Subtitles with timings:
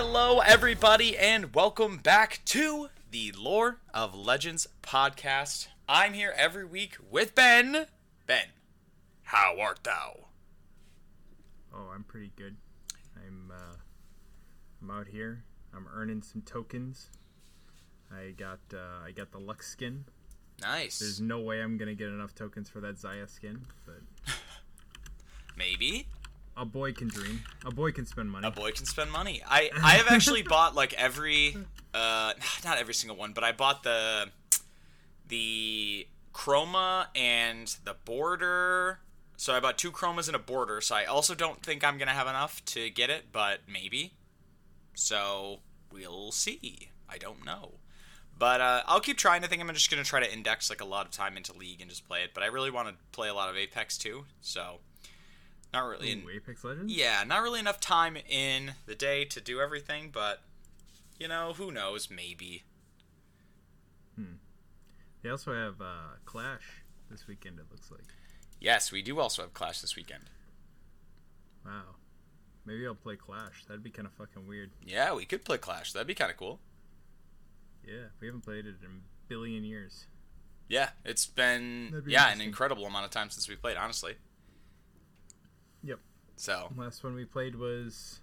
[0.00, 5.66] Hello, everybody, and welcome back to the Lore of Legends podcast.
[5.88, 7.86] I'm here every week with Ben.
[8.24, 8.44] Ben,
[9.24, 10.28] how art thou?
[11.74, 12.54] Oh, I'm pretty good.
[13.16, 13.74] I'm uh,
[14.80, 15.42] I'm out here.
[15.74, 17.10] I'm earning some tokens.
[18.12, 20.04] I got uh, I got the Lux skin.
[20.62, 21.00] Nice.
[21.00, 24.32] There's no way I'm gonna get enough tokens for that Xayah skin, but
[25.56, 26.06] Maybe
[26.58, 27.42] a boy can dream.
[27.64, 28.46] A boy can spend money.
[28.46, 29.42] a boy can spend money.
[29.46, 31.56] I I have actually bought like every,
[31.94, 32.32] uh,
[32.64, 34.30] not every single one, but I bought the
[35.26, 38.98] the chroma and the border.
[39.36, 40.80] So I bought two chromas and a border.
[40.80, 44.14] So I also don't think I'm gonna have enough to get it, but maybe.
[44.94, 45.60] So
[45.92, 46.90] we'll see.
[47.08, 47.74] I don't know.
[48.38, 49.42] But uh, I'll keep trying.
[49.42, 51.52] I think I'm just going to try to index like a lot of time into
[51.52, 52.30] League and just play it.
[52.34, 54.26] But I really want to play a lot of Apex too.
[54.40, 54.78] So
[55.72, 56.10] not really.
[56.12, 56.92] in Ooh, Apex Legends.
[56.92, 60.10] yeah, not really enough time in the day to do everything.
[60.12, 60.42] But
[61.18, 62.08] you know, who knows?
[62.10, 62.64] Maybe.
[64.16, 64.34] Hmm.
[65.22, 67.58] They also have uh, Clash this weekend.
[67.58, 68.04] It looks like.
[68.60, 70.24] Yes, we do also have Clash this weekend.
[71.64, 71.96] Wow.
[72.64, 73.64] Maybe I'll play Clash.
[73.66, 74.70] That'd be kind of fucking weird.
[74.84, 75.92] Yeah, we could play Clash.
[75.92, 76.60] That'd be kind of cool.
[77.86, 80.06] Yeah, we haven't played it in a billion years.
[80.68, 83.76] Yeah, it's been be yeah an incredible amount of time since we played.
[83.76, 84.16] Honestly.
[86.38, 88.20] So Last one we played was.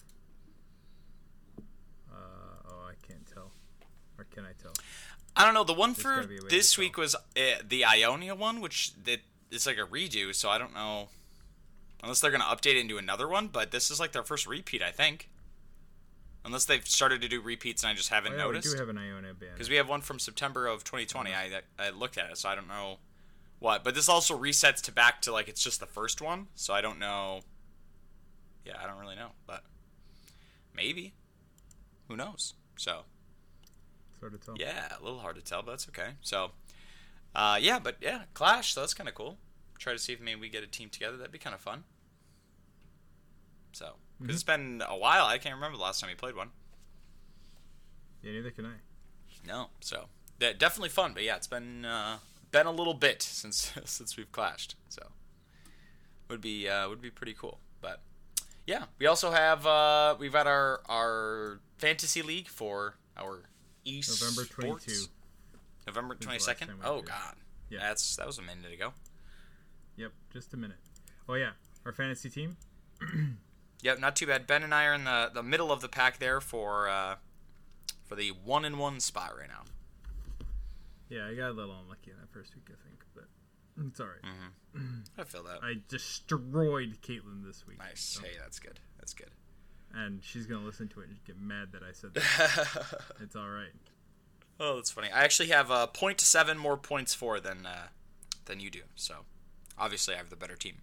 [2.12, 2.16] Uh,
[2.70, 3.52] oh, I can't tell.
[4.18, 4.74] Or can I tell?
[5.36, 5.66] I don't know.
[5.66, 7.20] The one There's for gotta be a way this week was uh,
[7.68, 9.20] the Ionia one, which that
[9.52, 10.34] it's like a redo.
[10.34, 11.10] So I don't know,
[12.02, 13.48] unless they're gonna update it into another one.
[13.48, 15.30] But this is like their first repeat, I think.
[16.46, 18.68] Unless they've started to do repeats and I just haven't Oh, yeah, noticed.
[18.68, 19.54] we do have an Iona band.
[19.56, 21.34] Because we have one from September of 2020.
[21.34, 23.00] I I looked at it, so I don't know
[23.60, 23.84] what.
[23.84, 26.80] But this also resets to back to like it's just the first one, so I
[26.82, 27.42] don't know.
[28.66, 29.64] Yeah, I don't really know, but
[30.76, 31.14] maybe.
[32.08, 32.54] Who knows?
[32.78, 33.02] So
[34.20, 34.56] Sort of tell.
[34.58, 36.12] yeah, a little hard to tell, but that's okay.
[36.22, 36.52] So,
[37.36, 38.74] uh, yeah, but yeah, Clash.
[38.74, 39.38] So that's kind of cool.
[39.78, 41.18] Try to see if maybe we get a team together.
[41.18, 41.84] That'd be kind of fun.
[43.74, 46.50] So, because it's been a while, I can't remember the last time we played one.
[48.24, 48.74] Yeah, neither can I.
[49.46, 50.06] No, so
[50.40, 51.14] de- definitely fun.
[51.14, 52.18] But yeah, it's been uh,
[52.52, 54.76] been a little bit since since we've clashed.
[54.90, 55.08] So
[56.30, 57.60] would be uh, would be pretty cool.
[57.82, 58.02] But
[58.68, 63.44] yeah, we also have uh, we've had our our fantasy league for our
[63.84, 65.06] East November 22.
[65.88, 66.72] November the twenty second.
[66.84, 67.02] Oh.
[67.02, 67.36] God,
[67.70, 67.80] Yeah.
[67.80, 68.94] that's that was a minute ago.
[69.98, 70.78] Yep, just a minute.
[71.30, 71.52] Oh yeah,
[71.86, 72.58] our fantasy team.
[73.82, 74.48] Yep, not too bad.
[74.48, 77.18] Ben and I are in the the middle of the pack there for uh,
[78.06, 79.62] for the one in one spot right now.
[81.08, 83.26] Yeah, I got a little unlucky in that first week, I think, but
[83.88, 84.24] it's all right.
[84.24, 84.52] Mm.
[85.18, 85.60] I feel that.
[85.64, 87.80] I destroyed Caitlyn this week.
[87.80, 88.02] Nice.
[88.02, 88.80] so- Hey, that's good.
[88.98, 89.30] That's good.
[89.94, 93.02] and she's gonna listen to it and get mad that I said that.
[93.22, 93.72] it's all right.
[94.60, 95.10] Oh, that's funny.
[95.12, 97.88] I actually have uh, 0.7 more points for than uh,
[98.46, 98.82] than you do.
[98.96, 99.26] So,
[99.78, 100.78] obviously, I have the better team.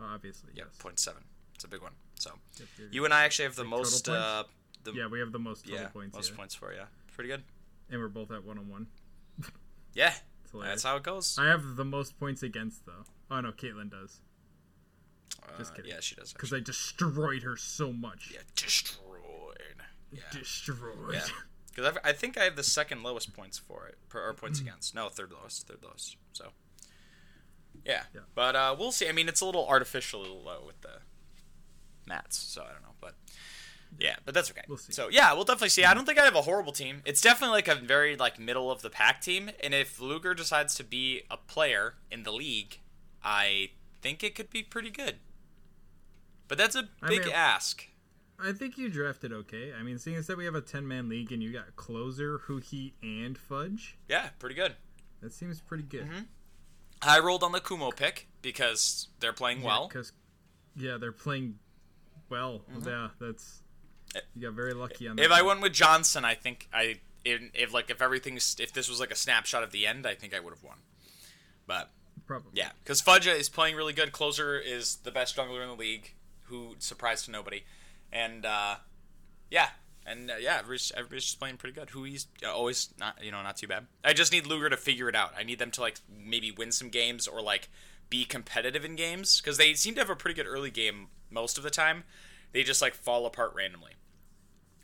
[0.00, 0.82] Obviously, Yep, yes.
[0.82, 1.14] 0.7.
[1.54, 1.92] It's a big one.
[2.18, 4.08] So, Yep, you're and I actually have the most.
[4.08, 4.44] Uh,
[4.84, 6.14] the yeah, we have the most total yeah, points.
[6.14, 6.36] most yeah.
[6.36, 6.82] points for you.
[7.14, 7.42] Pretty good.
[7.90, 8.86] and we're both at one on one.
[9.94, 10.12] Yeah,
[10.60, 11.38] It's that's how it goes.
[11.38, 13.04] I have the most points against though.
[13.30, 14.20] Oh no, Caitlyn does
[15.58, 15.90] just Uh, kidding.
[15.92, 16.32] Yeah, she does.
[16.32, 18.30] because I destroyed her so much.
[18.34, 19.02] Yeah, destroyed.
[20.12, 21.14] Yeah, Destroyed.
[21.14, 21.20] yeah.
[21.74, 24.94] Because I think I have the second lowest points for it, per, or points against.
[24.94, 26.16] No, third lowest, third lowest.
[26.32, 26.48] So,
[27.84, 28.04] yeah.
[28.14, 28.22] Yeah.
[28.34, 29.08] But uh, we'll see.
[29.08, 31.00] I mean, it's a little artificially low with the
[32.06, 33.14] mats, so I don't know, but
[33.98, 34.62] yeah, but that's okay.
[34.68, 34.92] We'll see.
[34.92, 35.84] So yeah, we'll definitely see.
[35.84, 37.02] I don't think I have a horrible team.
[37.04, 40.74] It's definitely like a very like middle of the pack team, and if Luger decides
[40.76, 42.78] to be a player in the league,
[43.24, 43.70] I
[44.02, 45.16] think it could be pretty good.
[46.48, 47.86] But that's a big mean- ask.
[48.38, 49.72] I think you drafted okay.
[49.72, 52.38] I mean, seeing as that we have a ten man league and you got closer,
[52.46, 54.74] Huhi and fudge, Yeah, pretty good.
[55.22, 56.02] that seems pretty good.
[56.04, 56.20] Mm-hmm.
[57.00, 59.88] I rolled on the Kumo pick because they're playing well.
[59.88, 60.12] because
[60.76, 61.58] yeah, they're playing
[62.28, 62.62] well.
[62.84, 63.62] Yeah, that's
[64.34, 65.24] you got very lucky on that.
[65.24, 68.88] If I went with Johnson, I think I if, if like if everything's if this
[68.88, 70.76] was like a snapshot of the end, I think I would have won.
[71.66, 71.90] But
[72.26, 74.12] probably yeah, because Fudge is playing really good.
[74.12, 76.14] Closer is the best jungler in the league,
[76.44, 77.64] who surprised to nobody,
[78.12, 78.76] and uh,
[79.50, 79.70] yeah,
[80.06, 81.88] and uh, yeah, everybody's, everybody's just playing pretty good.
[81.88, 83.86] Huhi's uh, always not you know not too bad.
[84.04, 85.32] I just need Luger to figure it out.
[85.36, 87.68] I need them to like maybe win some games or like
[88.08, 91.58] be competitive in games because they seem to have a pretty good early game most
[91.58, 92.04] of the time.
[92.52, 93.92] They just like fall apart randomly.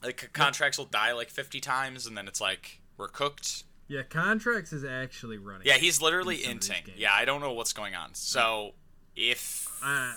[0.02, 3.64] Like Contractz will die like 50 times and then it's like we're cooked.
[3.88, 5.66] Yeah, Contractz is actually running.
[5.66, 6.98] Yeah, he's literally In some of these inting.
[7.00, 8.14] Yeah, I don't know what's going on.
[8.14, 8.74] So
[9.16, 10.14] if Uh,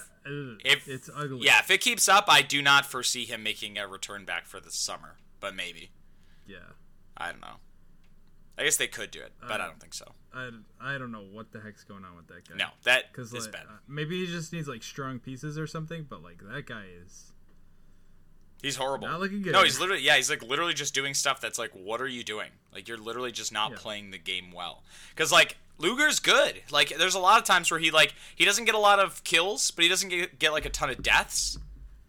[0.63, 1.45] If- it's ugly.
[1.45, 4.59] Yeah, if it keeps up, I do not foresee him making a return back for
[4.59, 5.17] the summer.
[5.39, 5.91] But maybe.
[6.47, 6.57] yeah.
[7.17, 7.57] I don't know.
[8.57, 10.13] I guess they could do it, but I Uh, don't think so.
[10.33, 10.49] I,
[10.79, 12.55] I don't know what the heck's going on with that guy.
[12.55, 13.65] No, that because is like, bad.
[13.67, 16.03] uh, maybe he just needs like strong pieces or something.
[16.09, 17.31] But like that guy is
[18.61, 19.07] He's horrible.
[19.07, 19.53] not looking good.
[19.53, 22.23] No, he's literally yeah, he's like literally just doing stuff that's like, what are you
[22.23, 22.49] doing?
[22.73, 23.77] Like you're literally just not Yeah.
[23.79, 24.81] playing the game well.
[25.13, 26.61] Because like Luger's good.
[26.71, 29.23] Like there's a lot of times where he like he doesn't get a lot of
[29.23, 31.57] kills, but he doesn't get, get like a ton of deaths.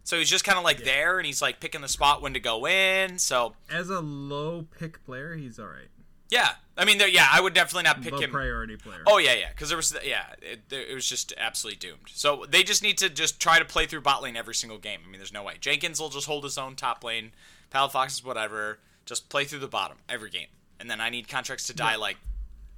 [0.05, 2.41] So he's just kind of like there, and he's like picking the spot when to
[2.41, 3.19] go in.
[3.19, 5.89] So as a low pick player, he's all right.
[6.29, 8.31] Yeah, I mean, yeah, I would definitely not pick low him.
[8.31, 9.03] priority player.
[9.07, 12.09] Oh yeah, yeah, because there was yeah, it, it was just absolutely doomed.
[12.13, 15.01] So they just need to just try to play through bot lane every single game.
[15.07, 17.33] I mean, there's no way Jenkins will just hold his own top lane.
[17.73, 18.79] Palafox is whatever.
[19.05, 20.49] Just play through the bottom every game,
[20.81, 21.99] and then I need Contractz to die Yeah.
[21.99, 22.17] like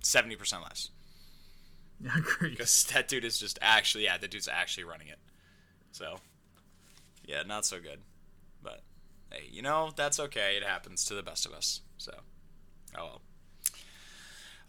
[0.02, 0.90] seventy percent less
[2.00, 2.50] yeah, great.
[2.56, 5.18] because that dude is just actually yeah, that dude's actually running it.
[5.92, 6.16] So
[7.24, 8.00] yeah, not so good,
[8.62, 8.82] but
[9.32, 10.56] hey, you know that's okay.
[10.56, 11.80] It happens to the best of us.
[11.96, 12.12] So
[12.96, 13.20] oh well.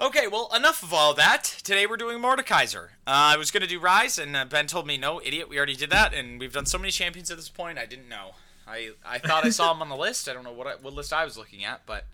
[0.01, 1.43] Okay, well, enough of all that.
[1.63, 2.85] Today we're doing Mordekaiser.
[3.05, 5.57] Uh, I was going to do Ryze, and uh, Ben told me, no, idiot, we
[5.57, 8.31] already did that, and we've done so many champions at this point, I didn't know.
[8.65, 10.29] I, I thought I saw him on the list.
[10.29, 12.05] I don't know what I, what list I was looking at, but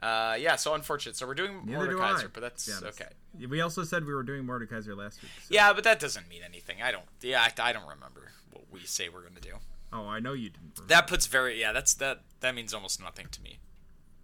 [0.00, 1.16] uh, yeah, so unfortunate.
[1.16, 1.98] So we're doing Neither do
[2.32, 3.00] but that's honest.
[3.00, 3.10] okay.
[3.48, 5.32] We also said we were doing Mordekaiser last week.
[5.42, 6.82] so- Yeah, but that doesn't mean anything.
[6.82, 9.54] I don't, yeah, I, I don't remember what we say we're going to do.
[9.92, 10.72] Oh, I know you didn't.
[10.76, 10.94] Remember.
[10.94, 13.58] That puts very, yeah, that's, that, that means almost nothing to me.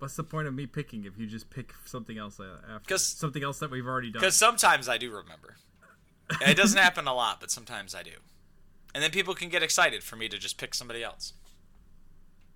[0.01, 2.97] What's the point of me picking if you just pick something else uh, after?
[2.97, 4.21] something else that we've already done.
[4.21, 5.57] Because sometimes I do remember.
[6.41, 8.13] It doesn't happen a lot, but sometimes I do.
[8.95, 11.35] And then people can get excited for me to just pick somebody else.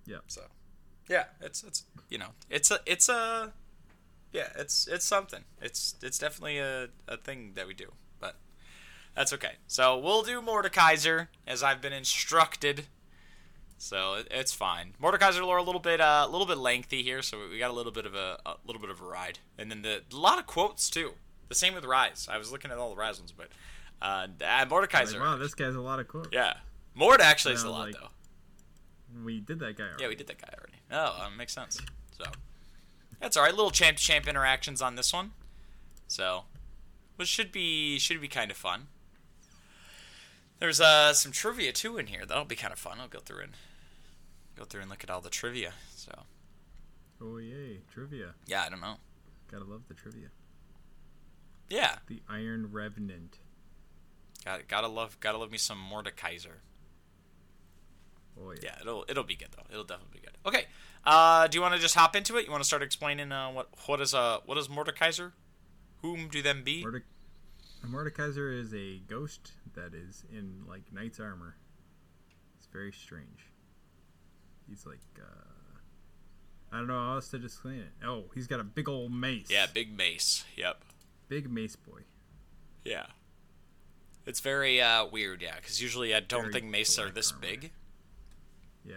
[0.07, 0.17] Yeah.
[0.27, 0.41] So,
[1.07, 3.53] yeah, it's it's you know it's a it's a
[4.31, 5.43] yeah it's it's something.
[5.61, 8.37] It's it's definitely a, a thing that we do, but
[9.15, 9.57] that's okay.
[9.67, 12.85] So we'll do Mordekaiser as I've been instructed.
[13.77, 14.93] So it, it's fine.
[15.01, 17.73] Mordekaiser lore a little bit uh, a little bit lengthy here, so we got a
[17.73, 20.39] little bit of a, a little bit of a ride, and then the a lot
[20.39, 21.13] of quotes too.
[21.49, 22.27] The same with Ryze.
[22.27, 23.49] I was looking at all the Ryze ones, but
[24.01, 25.13] uh, uh, Mordekaiser.
[25.13, 26.29] Like, wow, this guy's a lot of quotes.
[26.31, 26.53] yeah,
[26.95, 28.07] Mord actually is a lot like- though.
[29.23, 30.03] We did that guy already.
[30.03, 30.73] Yeah, we did that guy already.
[30.91, 31.79] Oh, um, makes sense.
[32.17, 32.25] So
[33.21, 33.53] that's all right.
[33.53, 35.31] Little champ to champ interactions on this one.
[36.07, 36.43] So,
[37.15, 38.87] which should be should be kind of fun.
[40.59, 42.25] There's uh some trivia too in here.
[42.25, 42.99] That'll be kind of fun.
[42.99, 43.51] I'll go through and
[44.55, 45.73] go through and look at all the trivia.
[45.95, 46.11] So
[47.21, 48.33] Oh yay, trivia.
[48.45, 48.95] yeah, I don't know.
[49.51, 50.27] Gotta love the trivia.
[51.69, 53.37] Yeah, The Iron Revenant.
[54.43, 56.59] got gotta love gotta love me some Mordekaiser.
[58.39, 58.57] Oh yeah.
[58.63, 59.63] Yeah, it'll it'll be good though.
[59.71, 60.37] It'll definitely be good.
[60.45, 60.65] Okay,
[61.05, 62.45] uh, do you want to just hop into it?
[62.45, 65.31] You want to start explaining uh, what what is uh what is Mordekaiser?
[66.01, 66.83] Whom do them be?
[66.83, 67.03] Morde-
[67.87, 71.55] Mordekaiser is a ghost that is in like knight's armor.
[72.57, 73.45] It's very strange.
[74.69, 75.23] He's like uh
[76.71, 78.05] I don't know how else to explain it.
[78.05, 79.47] Oh, he's got a big old mace.
[79.49, 80.43] Yeah, big mace.
[80.57, 80.81] Yep.
[81.29, 82.01] Big mace boy.
[82.83, 83.05] Yeah.
[84.25, 87.41] It's very uh, weird, yeah, because usually I don't Very think maces are this armor.
[87.41, 87.71] big.
[88.83, 88.95] Yeah.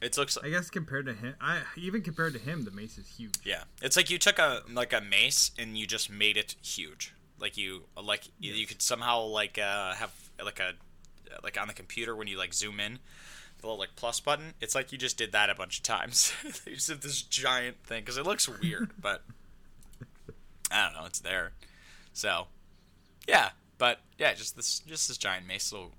[0.00, 3.06] It looks I guess compared to him, I even compared to him, the mace is
[3.06, 3.34] huge.
[3.44, 3.64] yeah.
[3.82, 7.14] It's like you took a like a mace and you just made it huge.
[7.38, 10.12] Like you like you- you could somehow like uh, have
[10.44, 10.72] like a
[11.44, 12.98] like on the computer when you like zoom in
[13.62, 14.54] the little like plus button.
[14.60, 16.32] It's like you just did that a bunch of times.
[16.66, 19.22] you just did this giant thing because it looks weird, but
[20.70, 21.06] I don't know.
[21.06, 21.52] It's there.
[22.12, 22.48] So
[23.26, 25.92] yeah, but yeah, just this just this giant mace little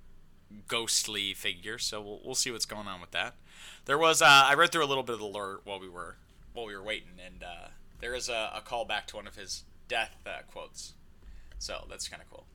[0.67, 1.79] ghostly figure.
[1.79, 3.36] So we'll we'll see what's going on with that.
[3.86, 6.17] There was uh, I read through a little bit of the lore while we were
[6.53, 7.70] while we were waiting, and uh,
[8.01, 10.93] there is a, a callback to one of his death uh, quotes.
[11.60, 12.46] So that's kind of cool.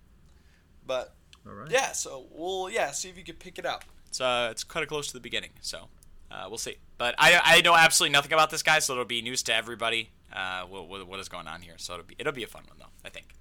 [0.87, 1.15] But
[1.47, 1.71] All right.
[1.71, 3.85] yeah, so we'll yeah see if you can pick it up.
[4.09, 5.89] It's uh it's kind of close to the beginning, so
[6.31, 6.77] uh, we'll see.
[6.97, 10.11] But I I know absolutely nothing about this guy, so it'll be news to everybody.
[10.33, 11.75] Uh, what, what, what is going on here?
[11.77, 13.35] So it'll be it'll be a fun one though, I think.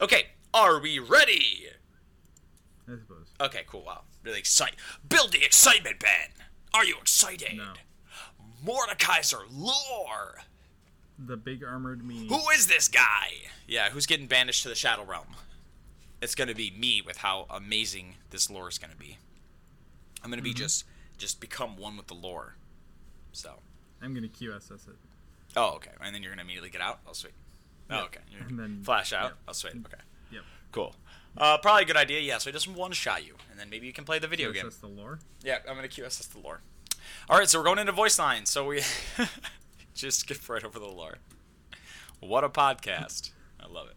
[0.00, 1.68] Okay, are we ready?
[2.88, 3.28] I suppose.
[3.40, 3.84] Okay, cool.
[3.84, 4.76] Wow, really excited.
[5.08, 6.30] Build the excitement, Ben.
[6.74, 7.56] Are you excited?
[7.56, 7.72] No.
[8.64, 10.42] Mordekaiser lore.
[11.18, 12.26] The big armored me.
[12.28, 13.28] Who is this guy?
[13.68, 15.36] Yeah, who's getting banished to the Shadow Realm?
[16.20, 19.18] It's gonna be me with how amazing this lore is gonna be.
[20.24, 20.84] I'm gonna be just
[21.18, 22.56] just become one with the lore.
[23.32, 23.54] So.
[24.00, 24.96] I'm gonna QSS it.
[25.56, 25.90] Oh, okay.
[26.00, 27.00] And then you're gonna immediately get out.
[27.06, 27.34] Oh, sweet.
[27.90, 28.20] Oh, okay.
[28.30, 29.24] You're And then- flash out.
[29.24, 29.36] yep.
[29.48, 29.74] Oh, sweet.
[29.86, 30.02] Okay.
[30.32, 30.42] Yep.
[30.72, 30.94] Cool.
[31.36, 32.20] Uh, probably a good idea.
[32.20, 32.38] Yeah.
[32.38, 34.66] So he doesn't one shot you, and then maybe you can play the video game.
[34.66, 35.18] QSS the lore.
[35.42, 36.60] Yeah, I'm gonna QSS the lore.
[37.28, 38.50] All right, so we're going into voice lines.
[38.50, 38.82] So we
[39.94, 41.18] just skip right over the lore.
[42.20, 43.30] What a podcast!
[43.60, 43.96] I love it.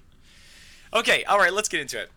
[0.98, 2.10] Okay, all right, let's get into it.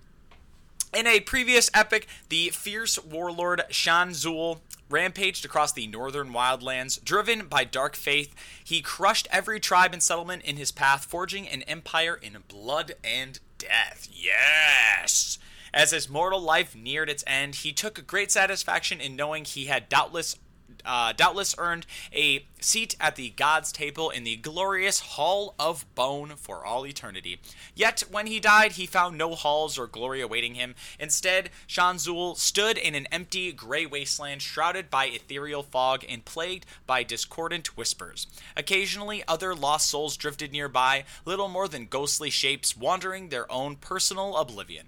[0.95, 7.03] In a previous epic, the fierce warlord Sahn-Uzal rampaged across the northern wildlands.
[7.05, 11.63] Driven by dark faith, he crushed every tribe and settlement in his path, forging an
[11.63, 14.09] empire in blood and death.
[14.11, 15.39] Yes!
[15.75, 19.91] As his mortal life neared its end, he took great satisfaction in knowing he had
[19.91, 20.37] doubtless
[20.85, 26.33] uh, doubtless earned a seat at the God's table in the glorious Hall of Bone
[26.37, 27.41] for all eternity.
[27.75, 30.75] Yet, when he died, he found no halls or glory awaiting him.
[30.99, 37.03] Instead, Sahn-Uzal stood in an empty, gray wasteland shrouded by ethereal fog and plagued by
[37.03, 38.27] discordant whispers.
[38.57, 44.37] Occasionally, other lost souls drifted nearby, little more than ghostly shapes wandering their own personal
[44.37, 44.87] oblivion.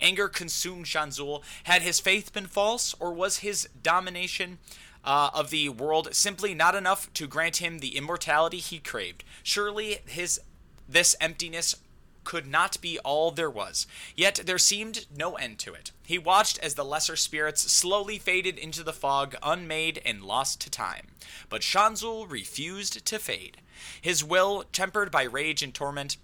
[0.00, 1.42] Anger consumed Sahn-Uzal.
[1.64, 4.58] Had his faith been false, or was his domination
[5.06, 9.24] uh, of the world simply not enough to grant him the immortality he craved.
[9.42, 10.40] Surely his
[10.88, 11.76] this emptiness
[12.24, 13.86] could not be all there was.
[14.16, 15.92] Yet there seemed no end to it.
[16.04, 20.70] He watched as the lesser spirits slowly faded into the fog, unmade and lost to
[20.70, 21.06] time.
[21.48, 23.58] But Sahn-Uzal refused to fade.
[24.00, 26.16] His will, tempered by rage and torment,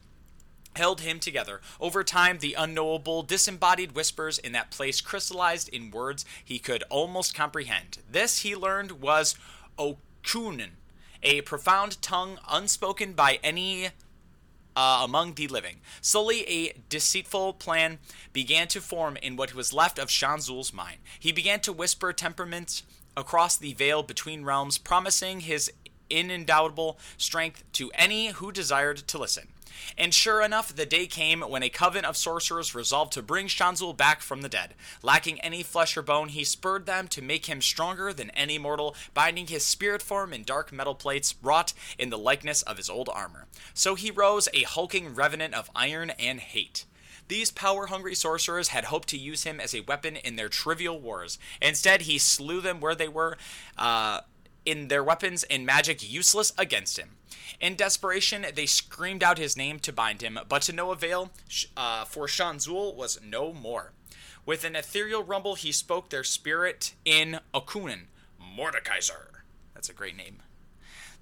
[0.75, 1.61] held him together.
[1.81, 7.35] Over time, the unknowable, disembodied whispers in that place crystallized in words he could almost
[7.35, 7.99] comprehend.
[8.11, 9.37] This, he learned, was
[9.79, 10.71] Okunin,
[11.23, 13.91] a profound tongue unspoken by any
[14.75, 15.77] uh, among the living.
[16.01, 17.99] Slowly, a deceitful plan
[18.33, 20.99] began to form in what was left of Sahn-Uzal's mind.
[21.21, 22.83] He began to whisper temperaments
[23.17, 25.71] across the veil between realms, promising his
[26.11, 29.49] inindubitable strength to any who desired to listen.
[29.97, 33.97] And sure enough, the day came when a coven of sorcerers resolved to bring Sahn-Uzal
[33.97, 34.75] back from the dead.
[35.03, 38.95] Lacking any flesh or bone, he spurred them to make him stronger than any mortal,
[39.15, 43.09] binding his spirit form in dark metal plates wrought in the likeness of his old
[43.09, 43.47] armor.
[43.75, 46.87] So he rose a hulking revenant of iron and hate.
[47.29, 51.01] These power hungry sorcerers had hoped to use him as a weapon in their trivial
[51.01, 51.39] wars.
[51.63, 53.39] Instead, he slew them where they were,
[53.79, 54.21] uh,
[54.65, 57.17] in their weapons and magic useless against him.
[57.61, 61.31] In desperation, they screamed out his name to bind him, but to no avail,
[61.77, 63.93] uh, for Sahn-Uzal was no more.
[64.45, 68.07] With an ethereal rumble, he spoke their spirit in Okunin,
[68.41, 69.43] Mordekaiser.
[69.75, 70.43] That's a great name.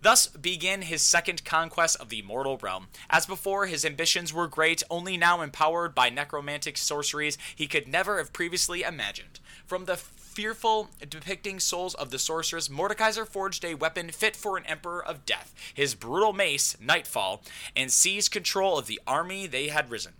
[0.02, 2.86] Thus began his second conquest of the mortal realm.
[3.10, 8.16] As before, his ambitions were great, only now empowered by necromantic sorceries he could never
[8.16, 9.40] have previously imagined.
[9.66, 9.96] From the
[10.30, 15.26] fearful depicting souls of the sorceress, Mordekaiser forged a weapon fit for an emperor of
[15.26, 17.42] death, his brutal mace, Nightfall,
[17.74, 20.12] and seized control of the army they had risen.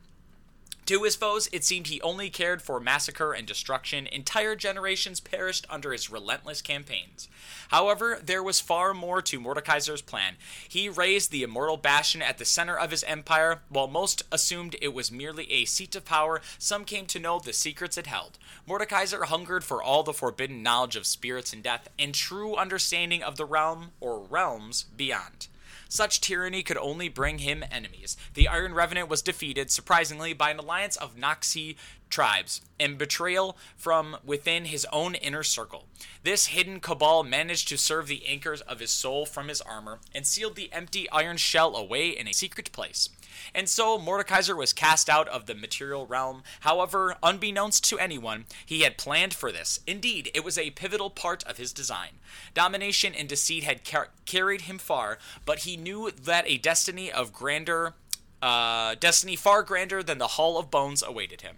[0.90, 4.08] To his foes, it seemed he only cared for massacre and destruction.
[4.08, 7.28] Entire generations perished under his relentless campaigns.
[7.68, 10.34] However, there was far more to Mordekaiser's plan.
[10.68, 13.62] He raised the immortal bastion at the center of his empire.
[13.68, 17.52] While most assumed it was merely a seat of power, some came to know the
[17.52, 18.36] secrets it held.
[18.68, 23.36] Mordekaiser hungered for all the forbidden knowledge of spirits and death and true understanding of
[23.36, 25.46] the realm or realms beyond.
[25.90, 28.16] Such tyranny could only bring him enemies.
[28.34, 31.74] The Iron Revenant was defeated, surprisingly, by an alliance of Noxii
[32.08, 35.86] tribes and betrayal from within his own inner circle.
[36.22, 40.24] This hidden cabal managed to serve the anchors of his soul from his armor and
[40.24, 43.08] sealed the empty iron shell away in a secret place.
[43.54, 46.42] And so Mordekaiser was cast out of the material realm.
[46.60, 49.80] However, unbeknownst to anyone, he had planned for this.
[49.86, 52.20] Indeed, it was a pivotal part of his design.
[52.54, 57.32] Domination and deceit had car- carried him far, but he knew that a destiny of
[57.32, 57.94] grander
[58.42, 61.56] uh, destiny far grander than the Hall of Bones awaited him.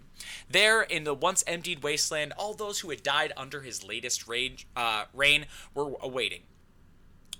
[0.49, 4.67] There, in the once emptied wasteland, all those who had died under his latest rage,
[4.75, 6.41] uh, reign were awaiting.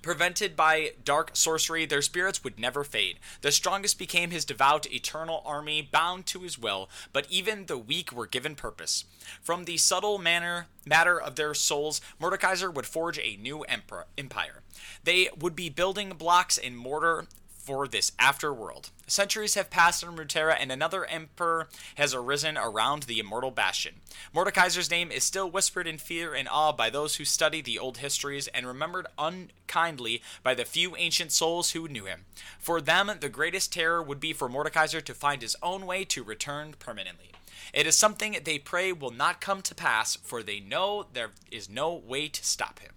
[0.04, 3.20] Prevented by dark sorcery, their spirits would never fade.
[3.40, 8.12] The strongest became his devout eternal army, bound to his will, but even the weak
[8.12, 9.06] were given purpose.
[9.42, 14.62] From the subtle manner, matter of their souls, Mordekaiser would forge a new empire.
[15.06, 17.26] They would be building blocks in mortar
[17.64, 18.92] for this afterworld.
[19.08, 23.96] Centuries have passed on Runeterra, and another emperor has arisen around the immortal bastion.
[24.36, 28.00] Mordekaiser's name is still whispered in fear and awe by those who study the old
[28.00, 32.26] histories and remembered unkindly by the few ancient souls who knew him.
[32.60, 36.24] For them, the greatest terror would be for Mordekaiser to find his own way to
[36.24, 37.32] return permanently.
[37.74, 41.70] It is something they pray will not come to pass, for they know there is
[41.70, 42.92] no way to stop him.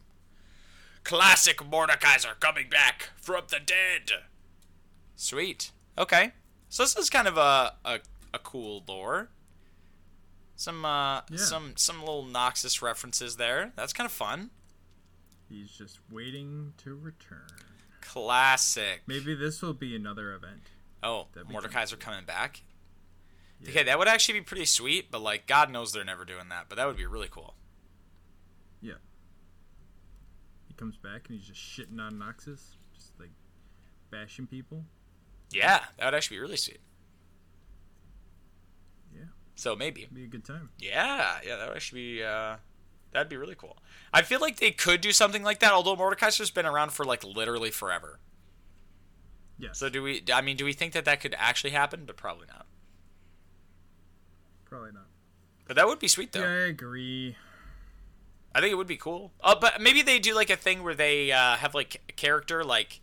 [1.05, 4.25] Classic Mordekaiser coming back from the dead.
[5.17, 5.73] Sweet.
[5.99, 6.33] Okay.
[6.69, 8.01] So this is kind of a a,
[8.35, 9.31] a cool lore.
[10.55, 11.39] Some uh yeah.
[11.39, 13.73] some some little Noxus references there.
[13.77, 14.51] That's kind of fun.
[15.49, 17.47] He's just waiting to return.
[18.01, 19.03] Classic.
[19.07, 20.63] Maybe this will be another event.
[21.03, 22.63] Oh, Mordekaiser coming back.
[23.61, 23.71] Yeah.
[23.71, 26.67] Okay, that would actually be pretty sweet, but like God knows they're never doing that.
[26.69, 27.55] But that would be really cool.
[28.81, 28.95] Yeah.
[30.67, 33.31] He comes back and he's just shitting on Noxus, just like
[34.11, 34.85] bashing people.
[35.51, 36.81] Yeah, that would actually be really sweet.
[39.15, 39.25] Yeah.
[39.55, 40.03] So maybe.
[40.03, 40.71] It'd be a good time.
[40.79, 42.57] Yeah, yeah, that would actually be uh
[43.13, 43.79] that'd be really cool.
[44.13, 47.25] I feel like they could do something like that, although Mordekaiser's been around for like
[47.25, 48.21] literally forever.
[49.59, 49.71] Yeah.
[49.73, 52.05] So do we I mean, do we think that that could actually happen?
[52.07, 52.67] But probably not.
[54.65, 55.07] Probably not.
[55.67, 56.41] But that would be sweet though.
[56.41, 57.37] Yeah, I agree.
[58.55, 59.33] I think it would be cool.
[59.43, 62.65] Uh, but maybe they do like a thing where they uh, have like a character
[62.65, 63.01] like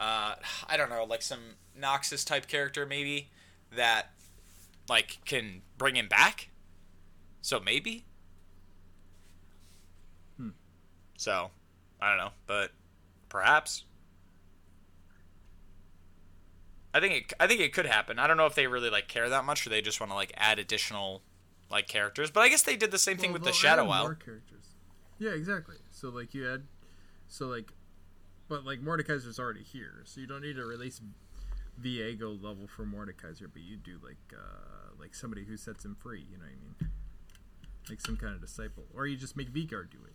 [0.00, 0.34] uh,
[0.68, 1.40] I don't know, like some
[1.78, 3.28] Noxus type character maybe
[3.74, 4.10] that
[4.88, 6.50] like can bring him back.
[7.42, 8.04] So maybe.
[10.36, 10.50] Hmm.
[11.16, 11.50] So
[12.00, 12.72] I don't know, but
[13.28, 13.84] perhaps.
[16.92, 18.18] I think it, I think it could happen.
[18.18, 20.16] I don't know if they really like care that much, or they just want to
[20.16, 21.20] like add additional
[21.70, 22.30] like characters.
[22.30, 24.04] But I guess they did the same thing with the Shadow Isle.
[24.04, 24.64] More characters.
[25.18, 25.76] Yeah, exactly.
[25.90, 26.62] So like you add,
[27.28, 27.72] so like,
[28.48, 31.00] but like Mordekaiser's already here, so you don't need to release
[31.80, 36.26] Viego level for Mordekaiser, but you do like uh like somebody who sets him free.
[36.30, 36.90] You know what I mean?
[37.88, 40.14] Like some kind of disciple, or you just make Vigard do it,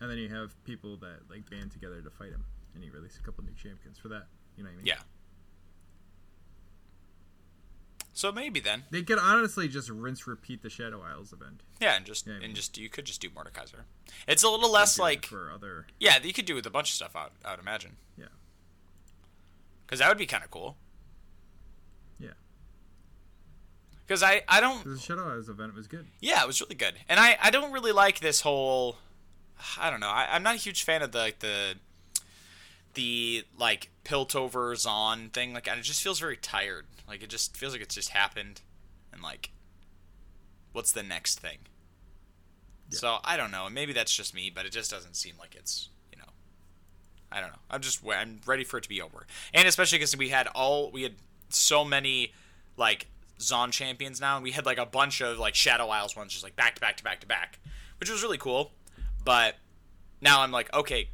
[0.00, 2.44] and then you have people that like band together to fight him,
[2.74, 4.26] and you release a couple new champions for that.
[4.56, 4.86] You know what I mean?
[4.86, 5.00] Yeah.
[8.16, 11.62] So maybe then, They could honestly just rinse repeat the Shadow Isles event.
[11.80, 13.82] yeah, and just Yeah, I mean- and just you could just do Mordekaiser.
[14.28, 15.88] It's a little less like for other.
[15.98, 17.16] yeah, you could do with a bunch of stuff.
[17.16, 17.32] out.
[17.44, 18.26] I would imagine Yeah.
[19.84, 20.76] because that would be kind of cool.
[22.20, 22.34] Yeah.
[24.06, 24.84] Because I I don't.
[24.84, 26.06] the Shadow Isles event was good.
[26.20, 28.98] yeah it was really good and I I don't really like this whole
[29.78, 31.74] I don't know I, I'm not a huge fan of the like the
[32.94, 37.72] the like Piltover Zaun thing like it just feels very tired like it just feels
[37.72, 38.60] like it's just happened
[39.12, 39.50] and like
[40.72, 41.58] what's the next thing
[42.90, 42.98] Yeah.
[42.98, 45.88] so I don't know maybe that's just me but it just doesn't seem like it's
[46.12, 46.24] you know
[47.30, 50.16] I don't know I'm just I'm ready for it to be over and especially because
[50.16, 51.14] we had all we had
[51.48, 52.32] so many
[52.76, 53.06] like
[53.38, 56.44] Zaun champions now and we had like a bunch of like Shadow Isles ones just
[56.44, 57.58] like back to back to back to back
[58.00, 58.72] which was really cool
[59.24, 59.56] but
[60.20, 61.08] now I'm like okay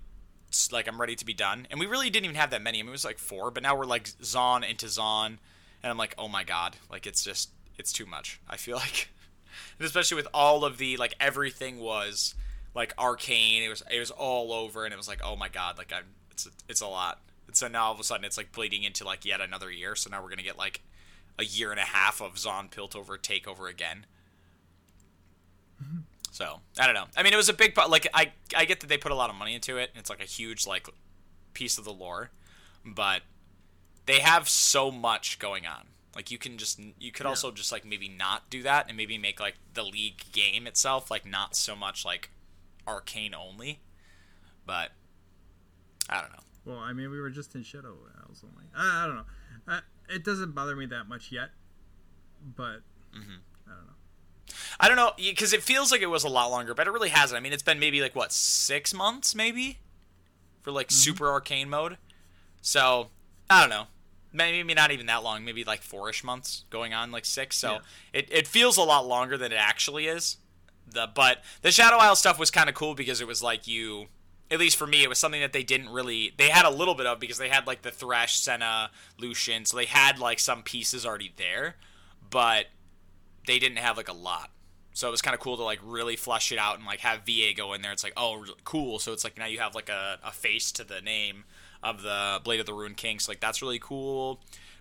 [0.72, 1.68] like I'm ready to be done.
[1.70, 2.80] And we really didn't even have that many.
[2.80, 5.38] I mean, it was like four, but now we're like Zaun into Zaun,
[5.82, 8.40] and I'm like, oh my god, like it's just it's too much.
[8.48, 9.08] I feel like,
[9.78, 12.34] and especially with all of the like everything was
[12.74, 13.62] like arcane.
[13.62, 16.04] It was it was all over, and it was like, oh my god, like I'm
[16.30, 17.20] it's it's a lot.
[17.46, 19.94] And so now all of a sudden it's like bleeding into like yet another year.
[19.96, 20.82] So now we're gonna get like
[21.38, 24.06] a year and a half of Zaun Piltover takeover again.
[25.82, 25.98] Mm-hmm.
[26.30, 27.06] So I don't know.
[27.16, 27.90] I mean, it was a big part.
[27.90, 29.90] Like I, I get that they put a lot of money into it.
[29.92, 30.88] And it's like a huge like
[31.54, 32.30] piece of the lore,
[32.84, 33.22] but
[34.10, 35.86] they have so much going on.
[36.14, 37.30] Like you can just you could Yeah.
[37.30, 41.10] also just like maybe not do that and maybe make like the league game itself
[41.10, 42.30] like not so much like
[42.86, 43.80] arcane only.
[44.66, 44.90] But
[46.08, 46.42] I don't know.
[46.64, 48.66] Well, I mean, we were just in Shadow Isles only.
[48.76, 49.24] I, I don't know.
[49.68, 51.50] Uh, it doesn't bother me that much yet,
[52.56, 52.80] but
[53.16, 53.38] Mm-hmm.
[53.66, 54.54] I don't know.
[54.78, 57.08] I don't know because it feels like it was a lot longer, but it really
[57.08, 57.36] hasn't.
[57.36, 59.78] I mean, it's been maybe like what six months, maybe,
[60.62, 61.98] for like super arcane mode.
[62.62, 63.10] So
[63.48, 63.86] I don't know,
[64.32, 65.44] maybe not even that long.
[65.44, 67.56] Maybe like four-ish months going on, like six.
[67.56, 67.78] So Yeah.
[68.12, 70.36] it it feels a lot longer than it actually is.
[70.86, 74.06] The but the Shadow Isle stuff was kind of cool because it was like you.
[74.52, 76.32] At least for me, it was something that they didn't really.
[76.36, 79.76] They had a little bit of because they had like the Thresh, Senna, Lucian, so
[79.76, 81.76] they had like some pieces already there,
[82.28, 82.66] but
[83.46, 84.50] they didn't have like a lot.
[84.92, 87.24] So it was kind of cool to like really flesh it out and like have
[87.24, 87.92] Viego in there.
[87.92, 88.98] It's like, oh, cool.
[88.98, 91.44] So it's like now you have like a, a face to the name
[91.82, 93.18] of the Blade of the Ruined King.
[93.18, 94.40] So like that's really cool.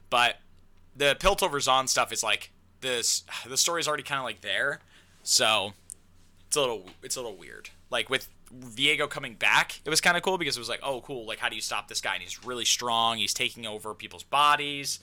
[0.10, 0.38] But
[0.96, 3.24] the Piltover Zaun stuff is like this.
[3.48, 4.80] The story's already kind of like there,
[5.24, 5.74] so
[6.48, 7.70] it's a little it's a little weird.
[7.90, 11.02] Like with Viego coming back, it was kind of cool because it was like, oh,
[11.02, 11.26] cool.
[11.26, 12.16] Like how do you stop this guy?
[12.16, 13.18] And he's really strong.
[13.18, 15.00] He's taking over people's bodies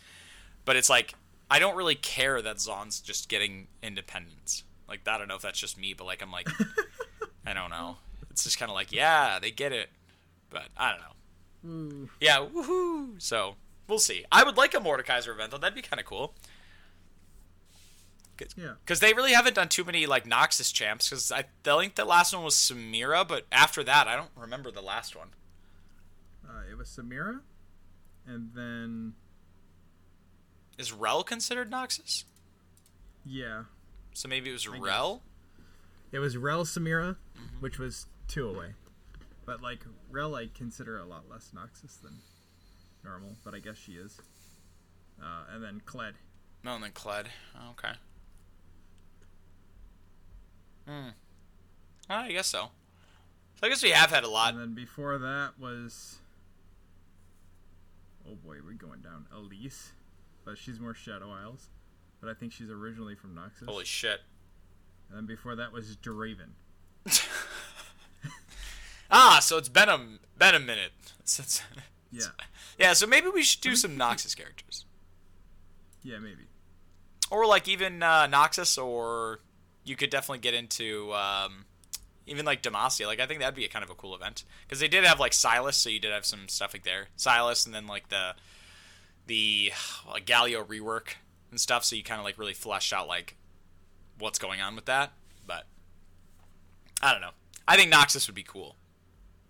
[0.66, 1.14] but it's like
[1.50, 4.64] I don't really care that Zaun's just getting independence.
[4.86, 6.48] Like I don't know if that's just me, but like I'm like
[7.46, 7.96] I don't know.
[8.30, 9.88] It's just kind of like yeah, they get it,
[10.50, 11.14] but I don't know.
[11.64, 12.08] Ooh.
[12.20, 13.20] Yeah, woohoo!
[13.22, 13.56] So
[13.88, 14.24] we'll see.
[14.32, 15.58] I would like a Mordekaiser event though.
[15.58, 16.34] That'd be kind of cool.
[18.56, 18.72] Yeah.
[18.84, 21.08] Because they really haven't done too many like Noxus champs.
[21.08, 24.82] Because I think the last one was Samira, but after that, I don't remember the
[24.82, 25.28] last one.
[26.46, 27.40] Uh, it was Samira,
[28.26, 29.14] and then
[30.78, 32.24] Is Rell considered Noxus?
[33.24, 33.64] yeah,
[34.14, 34.78] So maybe it was guess.
[34.80, 35.22] Rell.
[36.12, 37.56] it was Rell Samira, Mm-hmm.
[37.60, 38.74] which was two away.
[39.46, 42.18] But like Rell, I consider a lot less Noxus than
[43.04, 44.18] normal, but I guess she is.
[45.22, 46.12] Uh, and then Kled.
[46.64, 47.26] No, and then Kled.
[47.56, 47.94] Oh, okay.
[50.88, 51.10] Uh,
[52.08, 52.70] I guess so.
[53.60, 54.54] So I guess we have had a lot.
[54.54, 56.18] And then before that was.
[58.28, 59.26] Oh boy, we're going down.
[59.34, 59.92] Elise.
[60.44, 61.68] But she's more Shadow Isles.
[62.20, 63.66] But I think she's originally from Noxus.
[63.66, 64.20] Holy shit.
[65.08, 66.50] And then before that was Draven.
[69.10, 69.98] Ah, so it's been a
[70.38, 70.92] been a minute.
[71.24, 71.62] Since,
[72.10, 72.22] Yeah.
[72.78, 74.84] yeah, so maybe we should do some Noxus characters,
[76.02, 76.46] Yeah, maybe.
[77.30, 79.40] or like even uh, Noxus, or
[79.84, 81.64] you could definitely get into um,
[82.26, 83.06] even like Demacia.
[83.06, 85.18] Like I think that'd be a kind of a cool event because they did have
[85.20, 88.34] like Sylas, so you did have some stuff like there, Sylas, and then like the
[89.26, 89.72] the
[90.08, 91.14] like Galio rework
[91.50, 91.84] and stuff.
[91.84, 93.36] So you kind of like really fleshed out like
[94.18, 95.12] what's going on with that.
[95.46, 95.64] But
[97.02, 97.30] I don't know.
[97.68, 98.76] I think Noxus would be cool.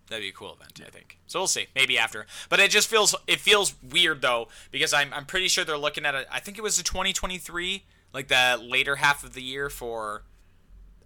[0.09, 1.19] That'd be a cool event, I think.
[1.27, 1.67] So we'll see.
[1.75, 2.27] Maybe after.
[2.49, 6.07] But it just feels it feels weird though because I'm I'm pretty sure they're looking
[6.07, 6.27] at it.
[6.31, 10.23] I think it was the 2023, like the later half of the year for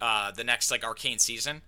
[0.00, 1.62] uh, the next like arcane season.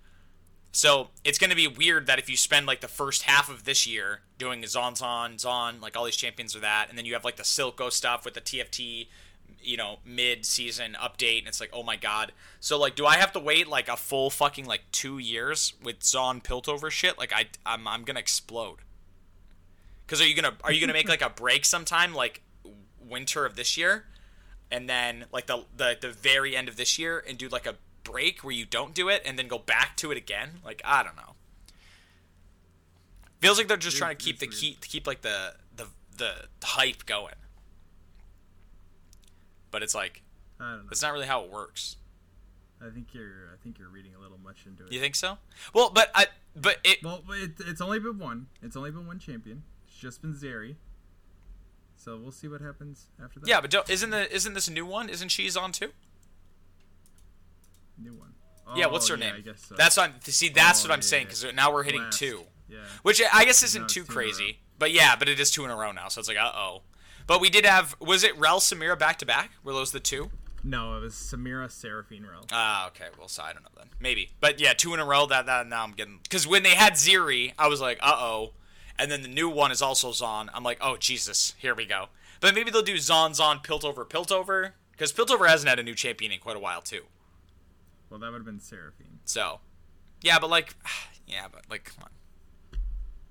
[0.72, 3.64] So it's going to be weird that if you spend like the first half of
[3.64, 7.12] this year doing Zaun Zaun Zaun, like all these champions are that, and then you
[7.12, 9.08] have like the Silco stuff with the TFT,
[9.64, 12.32] you know, mid season update, and it's like, oh my god.
[12.60, 16.00] So like, do I have to wait like a full fucking like two years with
[16.00, 17.18] Zaun Piltover shit?
[17.18, 18.78] Like I, I'm, I'm gonna explode.
[20.06, 22.42] Because are you gonna are you gonna make like a break sometime like
[23.00, 24.04] winter of this year,
[24.70, 27.76] and then like the the the very end of this year and do like a
[28.04, 30.60] break where you don't do it and then go back to it again?
[30.64, 31.34] Like I don't know.
[33.40, 37.06] Feels like they're just trying to keep the keep keep like the the the hype
[37.06, 37.34] going.
[39.72, 40.22] But it's like
[40.60, 40.88] I don't know.
[40.90, 41.96] that's not really how it works.
[42.80, 43.50] I think you're.
[43.52, 44.92] I think you're reading a little much into it.
[44.92, 45.38] You think so?
[45.74, 48.46] Well, but I but it Well, it, it's only been one.
[48.62, 49.62] It's only been one champion.
[49.88, 50.76] It's just been Zeri.
[51.96, 53.48] So we'll see what happens after that.
[53.48, 55.08] yeah, but isn't the isn't this a new one?
[55.08, 55.90] Isn't she on too?
[57.98, 58.32] New one.
[58.76, 59.34] yeah, what's Oh, her name?
[59.36, 59.74] I guess so.
[59.76, 60.14] That's on.
[60.22, 61.34] See, that's Oh, what I'm yeah, saying yeah.
[61.34, 62.18] because now we're hitting Blast.
[62.18, 62.78] two, Yeah.
[63.02, 64.24] which I guess isn't it's too two in a row.
[64.24, 64.58] crazy.
[64.78, 66.82] But yeah, but it is two in a row now, so it's like uh oh.
[67.32, 69.52] But we did have was it Rell Samira back to back?
[69.64, 70.30] Were those the two?
[70.62, 72.44] No, it was Samira Seraphine Rell.
[72.52, 73.06] Ah, okay.
[73.18, 73.86] Well, so I don't know then.
[73.98, 75.24] Maybe, but yeah, two in a row.
[75.24, 78.52] That that now I'm getting because when they had Zeri, I was like, uh oh,
[78.98, 80.50] and then the new one is also Zaun.
[80.52, 82.08] I'm like, oh Jesus, here we go.
[82.40, 86.32] But maybe they'll do Zaun Zaun Piltover Piltover because Piltover hasn't had a new champion
[86.32, 87.04] in quite a while too.
[88.10, 89.20] Well, that would have been Seraphine.
[89.24, 89.60] So,
[90.20, 90.74] yeah, but like,
[91.26, 92.10] yeah, but like, come on,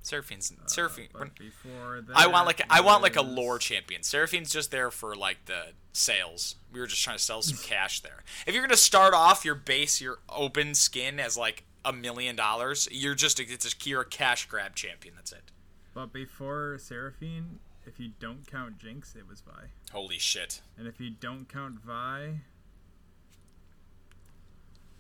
[0.01, 1.09] Seraphine's Seraphine.
[1.13, 4.03] Uh, before that, I want like I want like a lore champion.
[4.03, 6.55] Seraphine's just there for like the sales.
[6.71, 8.23] We were just trying to sell some cash there.
[8.47, 12.87] If you're gonna start off your base, your open skin as like a million dollars,
[12.91, 15.15] you're just it's a you're a cash grab champion.
[15.15, 15.51] That's it.
[15.93, 19.67] But before Seraphine, if you don't count Jinx, it was Vi.
[19.91, 20.61] Holy shit.
[20.77, 22.41] And if you don't count Vi,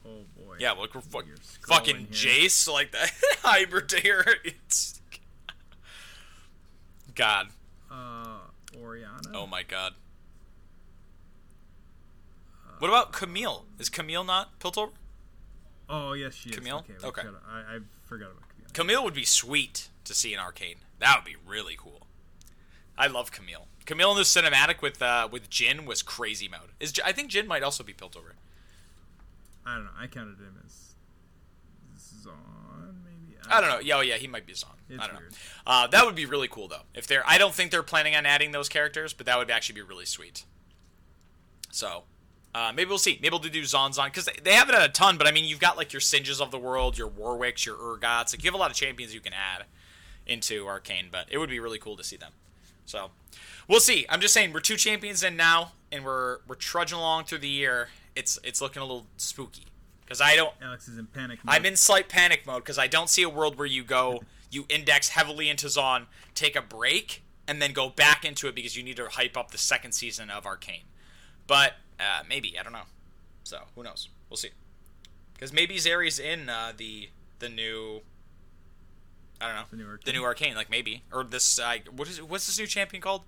[0.05, 0.55] oh boy.
[0.59, 1.25] Yeah, look, we're fuck,
[1.67, 2.07] fucking.
[2.07, 3.11] Jace like that
[3.43, 4.25] hybrid here.
[4.43, 5.01] It's
[7.15, 7.47] God.
[7.89, 8.39] Uh,
[8.79, 9.31] Orianna.
[9.33, 9.93] Oh my god.
[12.79, 13.65] What about Camille?
[13.77, 14.91] Is Camille not Piltover?
[15.87, 16.55] Oh yes, she is.
[16.55, 16.83] Camille?
[17.03, 17.21] Okay.
[17.47, 18.69] I, I forgot about Camille.
[18.73, 20.77] Camille would be sweet to see in Arcane.
[20.99, 22.07] That would be really cool.
[22.97, 23.67] I love Camille.
[23.85, 26.71] Camille in the cinematic with uh, with Jhin was crazy mode.
[26.79, 28.33] Is I think Jhin might also be Piltover.
[29.65, 29.91] I don't know.
[29.99, 30.95] I counted him as
[31.97, 33.37] Zaun, maybe.
[33.49, 33.79] I don't know.
[33.79, 34.69] Yeah, oh yeah, he might be Zaun.
[34.89, 35.31] It's I don't weird.
[35.31, 35.37] know.
[35.65, 36.81] Uh, that would be really cool though.
[36.93, 39.75] If they're, I don't think they're planning on adding those characters, but that would actually
[39.75, 40.45] be really sweet.
[41.71, 42.03] So,
[42.53, 43.17] uh, maybe we'll see.
[43.21, 45.45] Maybe we'll do Zaun Zaun because they, they haven't had a ton, but I mean,
[45.45, 48.33] you've got like your Singeds of the world, your Warwicks, your Urgots.
[48.33, 49.65] Like you have a lot of champions you can add
[50.25, 52.33] into Arcane, but it would be really cool to see them.
[52.85, 53.11] So,
[53.67, 54.05] we'll see.
[54.09, 57.47] I'm just saying we're two champions in now, and we're we're trudging along through the
[57.49, 57.89] year.
[58.15, 59.65] It's it's looking a little spooky
[60.03, 61.39] because I don't Alex is in panic.
[61.47, 64.65] I'm in slight panic mode because I don't see a world where you go, you
[64.69, 68.83] index heavily into Zaun, take a break, and then go back into it because you
[68.83, 70.83] need to hype up the second season of Arcane.
[71.47, 72.87] But uh, maybe I don't know.
[73.43, 74.09] So who knows?
[74.29, 74.49] We'll see.
[75.33, 78.01] Because maybe Zeri's in uh, the the new.
[79.39, 80.03] I don't know The new Arcane?
[80.05, 81.57] the new Arcane, like maybe or this.
[81.59, 83.21] Uh, what is what's this new champion called?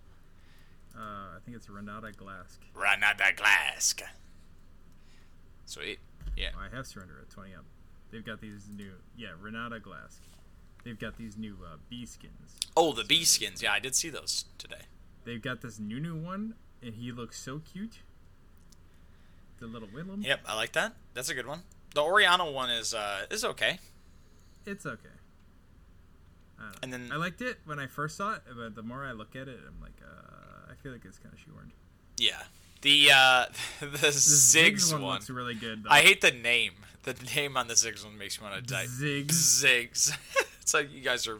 [0.96, 2.58] Uh, I think it's Renata Glask.
[2.76, 4.02] Renata Glask.
[5.74, 5.98] Sweet.
[6.38, 6.50] Yeah.
[6.56, 7.66] I have surrendered at 20 up.
[8.12, 10.20] They've got these new, yeah, Renata Glask.
[10.84, 12.58] They've got these new uh, bee skins.
[12.78, 13.64] Oh, the bee skins.
[13.64, 14.84] Yeah, I did see those today.
[15.26, 18.00] They've got this new new one, and he looks so cute.
[19.60, 20.24] The little Willump.
[20.24, 20.94] Yep, I like that.
[21.16, 21.62] That's a good one.
[21.96, 23.80] The Orianna one is uh is okay.
[24.68, 25.10] It's okay.
[26.60, 26.72] I.
[26.84, 29.36] And then- I liked it when I first saw it, but the more I look
[29.36, 31.72] at it, I'm like, uh, I feel like it's kind of shoehorned.
[32.18, 32.44] Yeah.
[32.84, 33.46] The uh
[33.80, 35.14] the The Ziggs, one, one.
[35.16, 35.84] looks really good.
[35.84, 35.90] Though.
[35.90, 36.74] I hate the name.
[37.04, 38.86] The name on the Ziggs one makes me want to die.
[38.86, 39.32] Ziggs.
[39.32, 40.16] Ziggs.
[40.62, 41.40] it's like you guys are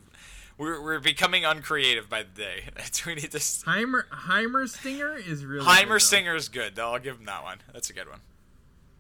[0.58, 2.64] we're, we're becoming uncreative by the day.
[3.06, 6.02] we need this Heimer Heimerstinger is really Heimer.
[6.02, 6.94] Singer is good though.
[6.94, 7.60] I'll give him that one.
[7.72, 8.20] That's a good one.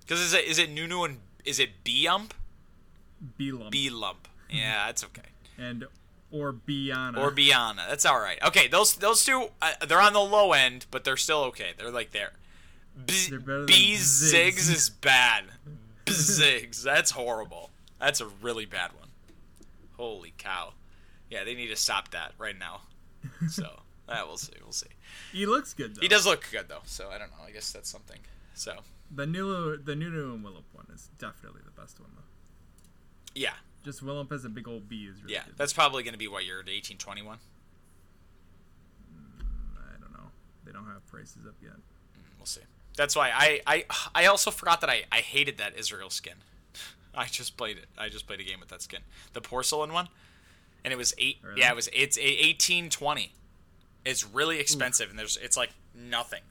[0.02, 2.34] Because is it is it Nunu and is it B ump?
[3.40, 4.28] Beelump B lump.
[4.50, 5.30] Yeah, that's okay.
[5.58, 5.86] and
[6.34, 7.88] or Biana Or Biana.
[7.88, 8.38] That's all right.
[8.44, 11.72] Okay, those those two uh, they're on the low end, but they're still okay.
[11.78, 12.34] They're like there.
[13.06, 14.70] B, They're better than B Ziggs.
[14.72, 15.46] Is bad.
[16.06, 17.70] Ziggs, that's horrible.
[18.00, 19.10] That's a really bad one.
[19.98, 20.74] Holy cow.
[21.30, 22.82] Yeah, they need to stop that right now.
[23.50, 24.52] So, uh, we'll see.
[24.62, 24.88] We'll see.
[25.32, 26.02] He looks good though.
[26.02, 27.46] He does look good though, so I don't know.
[27.48, 28.20] I guess that's something.
[28.54, 28.74] So,
[29.16, 32.22] The new the and Willump one is definitely the best one though.
[33.34, 35.58] yeah, Just Willump as a big old B is really yeah, good.
[35.58, 37.38] that's probably going to be what your 1821.
[37.38, 37.40] Mm,
[39.78, 40.30] I don't know.
[40.66, 41.74] They don't have prices up yet.
[41.74, 42.62] Mm, we'll see.
[42.96, 46.36] That's why I I I also forgot that I I hated that Ezreal skin.
[47.16, 47.88] I just played it.
[47.98, 49.02] I just played a game with that skin,
[49.34, 50.08] the porcelain one,
[50.84, 51.38] and it was eight.
[51.44, 51.62] Really?
[51.62, 53.34] Yeah, it was it's eighteen twenty.
[54.06, 56.42] It's really expensive, and there's it's like nothing.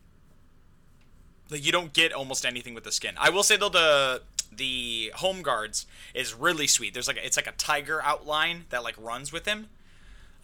[1.50, 3.14] Like you don't get almost anything with the skin.
[3.18, 4.22] I will say though the
[4.54, 6.92] the home guards is really sweet.
[6.94, 9.68] There's like a, it's like a tiger outline that like runs with him.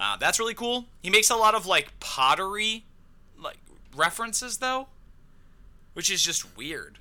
[0.01, 0.87] Uh, that's really cool.
[1.03, 2.85] He makes a lot of like pottery
[3.41, 3.59] like
[3.95, 4.89] references though,
[5.95, 6.99] which is just weird.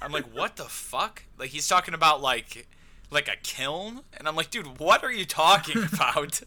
[0.00, 1.24] I'm like, what the fuck?
[1.38, 2.68] Like he's talking about like
[3.10, 6.40] like a kiln, and I'm like, dude, what are you talking about?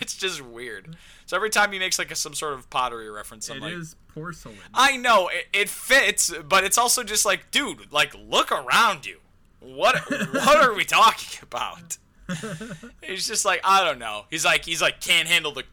[0.00, 0.96] it's just weird.
[1.26, 3.74] So every time he makes like a, some sort of pottery reference, I'm It like,
[3.74, 4.56] is porcelain.
[4.74, 9.18] I know it, it fits, but it's also just like, dude, like look around you.
[9.60, 9.96] What
[10.32, 11.98] what are we talking about?
[13.02, 14.24] He's just like, I don't know.
[14.30, 15.64] He's like, he's like, can't handle the,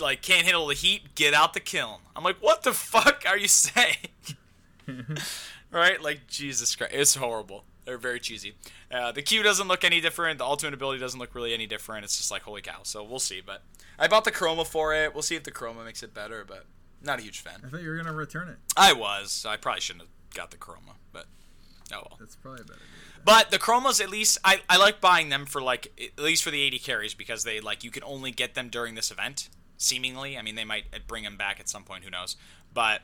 [0.00, 1.14] like, can't handle the heat.
[1.14, 1.98] Get out the kiln.
[2.14, 3.96] I'm like, what the fuck are you saying?
[5.70, 6.02] right?
[6.02, 7.64] Like, Jesus Christ, it's horrible.
[7.84, 8.54] They're very cheesy.
[8.90, 10.38] Uh, the Q doesn't look any different.
[10.38, 12.04] The ultimate ability doesn't look really any different.
[12.04, 12.80] It's just like, holy cow.
[12.82, 13.40] So we'll see.
[13.44, 13.62] But
[13.98, 15.12] I bought the chroma for it.
[15.14, 16.44] We'll see if the chroma makes it better.
[16.46, 16.64] But
[17.04, 17.60] not a huge fan.
[17.64, 18.56] I thought you were gonna return it.
[18.76, 19.44] I was.
[19.48, 21.26] I probably shouldn't have got the chroma, but
[21.92, 22.16] oh well.
[22.18, 22.80] That's probably a better.
[23.24, 26.50] But the chromas, at least, I, I like buying them for like at least for
[26.50, 29.48] the AD carries because they like you can only get them during this event.
[29.76, 32.04] Seemingly, I mean they might bring them back at some point.
[32.04, 32.36] Who knows?
[32.72, 33.00] But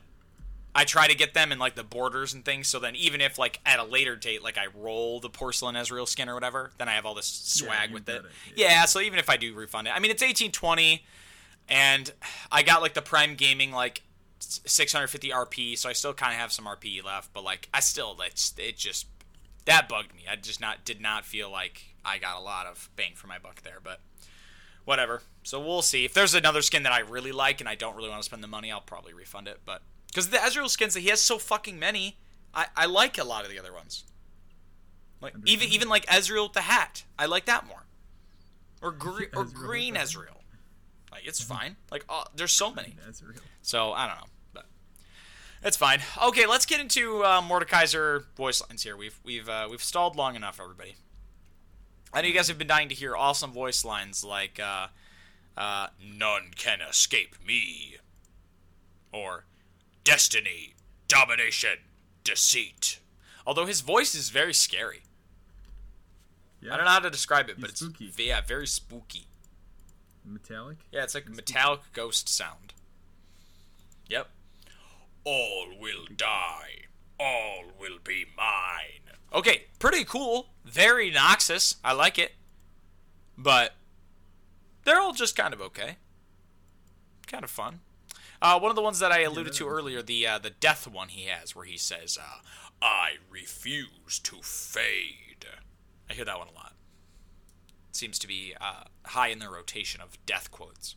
[0.75, 2.69] I try to get them in like the borders and things.
[2.69, 6.07] So then even if like at a later date, like I roll the porcelain Ezreal
[6.07, 8.17] skin or whatever, then I have all this swag you with it.
[8.17, 8.69] it, Yeah.
[8.69, 8.85] yeah.
[8.85, 11.05] So even if I do refund it, I mean it's 1820,
[11.71, 12.13] and
[12.51, 14.03] I got like the Prime Gaming like
[14.41, 17.33] 650 RP, so I still kind of have some RP left.
[17.33, 19.07] But like I still it's it just
[19.67, 20.25] that bugged me.
[20.31, 23.39] I just not did not feel like I got a lot of bang for my
[23.39, 24.01] buck there, but
[24.85, 25.23] whatever.
[25.43, 26.05] So we'll see.
[26.05, 28.43] If there's another skin that I really like and I don't really want to spend
[28.43, 29.61] the money, I'll probably refund it.
[29.65, 32.19] But because the Ezreal skins that he has so fucking many,
[32.53, 34.05] I, I like a lot of the other ones.
[35.21, 37.87] Like even even like Ezreal with the hat, I like that more.
[38.83, 39.95] Or gre- or green.
[39.95, 40.40] Ezreal,
[41.13, 41.77] like it's fine.
[41.91, 42.97] Like oh, there's so many.
[43.05, 43.41] That's real.
[43.63, 44.67] So I don't know, but
[45.63, 46.01] it's fine.
[46.23, 48.97] Okay, let's get into uh, Mordekaiser voice lines here.
[48.97, 50.97] We've we've uh, we've stalled long enough, everybody.
[52.13, 54.89] I know you guys have been dying to hear awesome voice lines like uh,
[55.57, 57.97] uh, "None can escape me,"
[59.13, 59.45] or
[60.05, 60.75] "Destiny,
[61.09, 61.79] domination,
[62.25, 62.99] deceit."
[63.47, 65.03] Although his voice is very scary.
[66.61, 66.75] Yeah.
[66.75, 68.13] I don't know how to describe it, but it's spooky.
[68.19, 69.27] yeah, very spooky.
[70.25, 70.79] Metallic.
[70.93, 72.75] Yeah, it's like a metallic ghost sound.
[74.09, 74.29] Yep.
[75.25, 76.87] All will die.
[77.19, 79.17] All will be mine.
[79.33, 80.49] Okay, pretty cool.
[80.65, 81.77] Very Noxus.
[81.85, 82.33] I like it.
[83.37, 83.75] But
[84.85, 85.97] they're all just kind of okay.
[87.27, 87.81] Kind of fun.
[88.43, 91.09] Uh, one of the ones that I alluded to earlier, the uh, the death one
[91.09, 92.41] he has, where he says, uh,
[92.81, 95.47] "I refuse to fade."
[96.09, 96.73] I hear that one a lot.
[97.93, 100.97] Seems to be uh, high in the rotation of death quotes.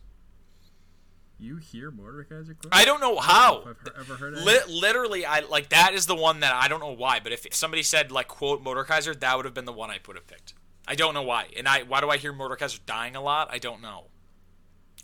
[1.40, 2.70] You hear Mordekaiser quotes?
[2.72, 3.58] I don't know I how.
[3.68, 4.70] if I've ever heard Li- it.
[4.70, 7.84] literally, I like that is the one that I don't know why, but if somebody
[7.84, 10.54] said like quote Mordekaiser, that would have been the one I would have picked.
[10.88, 13.50] I don't know why, and I why do I hear Mordekaiser dying a lot?
[13.52, 14.06] I don't know.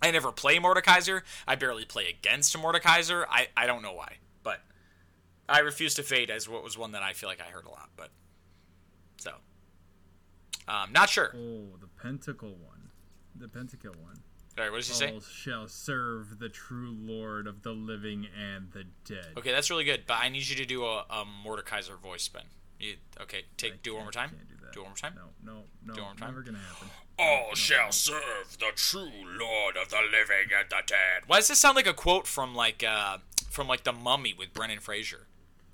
[0.01, 1.23] I never play Mordekaiser.
[1.47, 3.25] I barely play against Mordekaiser.
[3.29, 4.61] I I don't know why, but
[5.49, 7.69] I refuse to fade as what was one that I feel like I heard a
[7.69, 8.11] lot, but
[9.17, 9.31] so
[10.69, 11.35] um, not sure.
[11.35, 12.89] Oh, the Pentakill one.
[13.35, 14.19] The pentakill one.
[14.57, 15.13] All right, what does he say?
[15.13, 19.33] All shall serve the true Lord of the living and the dead.
[19.37, 22.41] Okay, that's really good, but I need you to do a, a Mordekaiser voice spin.
[22.79, 24.31] You, okay, take do it one more time.
[24.31, 24.73] do that.
[24.73, 25.13] Do it one more time.
[25.15, 25.93] No, no, no.
[25.93, 26.29] Do it one more time.
[26.29, 26.89] Never gonna happen.
[27.17, 31.23] All shall serve the true Lord of the living and the dead.
[31.27, 34.53] Why does this sound like a quote from like uh from like the Mummy with
[34.53, 35.27] Brendan Fraser?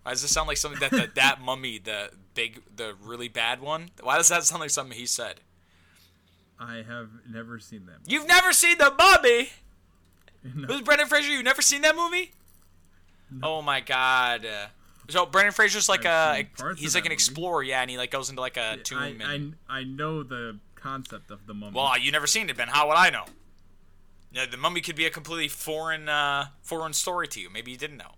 [0.05, 3.59] Why does this sound like something that the, that Mummy, the big, the really bad
[3.59, 3.89] one?
[4.03, 5.41] Why does that sound like something he said?
[6.59, 8.01] I have never seen them.
[8.05, 9.49] You've never seen the Mummy?
[10.43, 10.67] No.
[10.75, 12.33] With Brendan Fraser, you've never seen that movie?
[13.41, 14.45] Oh my god.
[14.45, 14.67] Uh,
[15.09, 17.13] so Brendan Fraser's like I've a he's like that an movie.
[17.15, 20.21] explorer, yeah, and he like goes into like a tomb I, and I, I know
[20.21, 21.75] the concept of the mummy.
[21.75, 22.67] Well, you never seen it, Ben.
[22.67, 23.25] How would I know?
[24.31, 27.49] Yeah, the mummy could be a completely foreign uh, foreign story to you.
[27.49, 28.11] Maybe you didn't know.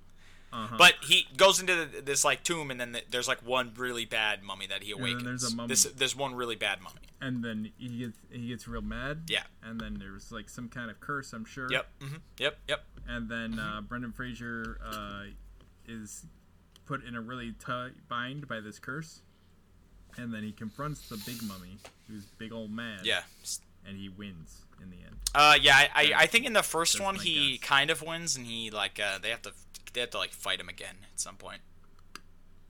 [0.58, 0.76] Uh-huh.
[0.78, 4.06] But he goes into the, this like tomb, and then th there's like one really
[4.06, 5.24] bad mummy that he then awakens.
[5.24, 5.68] there's a mummy.
[5.70, 7.02] This there's one really bad mummy.
[7.22, 9.24] and then he gets he gets real mad.
[9.28, 9.44] Yeah.
[9.64, 11.68] And then there's like some kind of curse, I'm sure.
[11.72, 11.86] Yep.
[12.02, 12.58] hmm Yep.
[12.68, 12.84] Yep.
[13.08, 15.24] And then uh, Brendan Fraser uh,
[15.88, 16.26] is
[16.86, 19.22] put in a really tight bind by this curse.
[20.18, 23.00] And then he confronts the big mummy, who's big old man.
[23.04, 23.22] Yeah.
[23.88, 25.16] And he wins in the end.
[25.36, 25.76] Uh, yeah.
[25.78, 27.68] I, I, I think in the first That's one he guess.
[27.68, 29.52] kind of wins, and he like uh, they have to
[29.98, 31.60] they have to like fight him again at some point.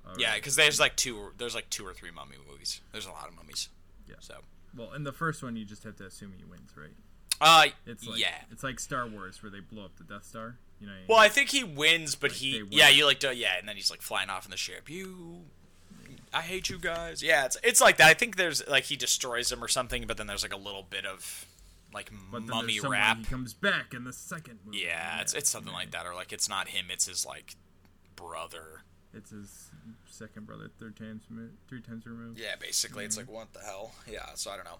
[0.08, 2.80] All Yeah, because there's like two there's like two or three mummy movies.
[2.94, 3.68] There's a lot of mummies.
[4.08, 4.16] Yeah.
[4.20, 4.36] So.
[4.76, 6.92] Well, in the first one, you just have to assume he wins, right?
[7.42, 8.36] Uh, It's like yeah.
[8.50, 10.56] it's like Star Wars where they blow up the Death Star.
[10.80, 10.94] You know.
[11.10, 13.76] Well, I think he wins, but Like, he yeah, you like do yeah, and then
[13.76, 14.90] he's like flying off in the ship.
[14.90, 15.42] You,
[16.34, 17.22] I hate you guys.
[17.22, 18.08] Yeah, it's it's like that.
[18.08, 20.86] I think there's like he destroys them or something, but then there's like a little
[20.90, 21.46] bit of
[21.94, 23.18] like but mummy rap.
[23.18, 24.80] He comes back in the second movie.
[24.86, 27.56] Yeah, it's it's something like that, or like it's not him, it's his like
[28.16, 28.82] brother.
[29.14, 29.72] It's his
[30.10, 31.24] second brother, third times,
[31.68, 32.40] three times removed.
[32.40, 33.94] Yeah, basically, it's like what the hell.
[34.12, 34.78] Yeah, so I don't know.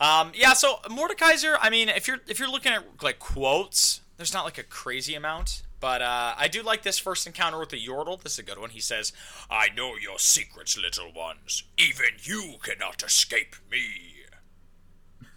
[0.00, 1.56] Um, yeah, so Mordekaiser.
[1.60, 5.14] I mean, if you're if you're looking at like quotes, there's not like a crazy
[5.14, 8.20] amount, but uh, I do like this first encounter with the Yordle.
[8.20, 8.70] This is a good one.
[8.70, 9.12] He says,
[9.50, 11.64] "I know your secrets, little ones.
[11.78, 14.09] Even you cannot escape me."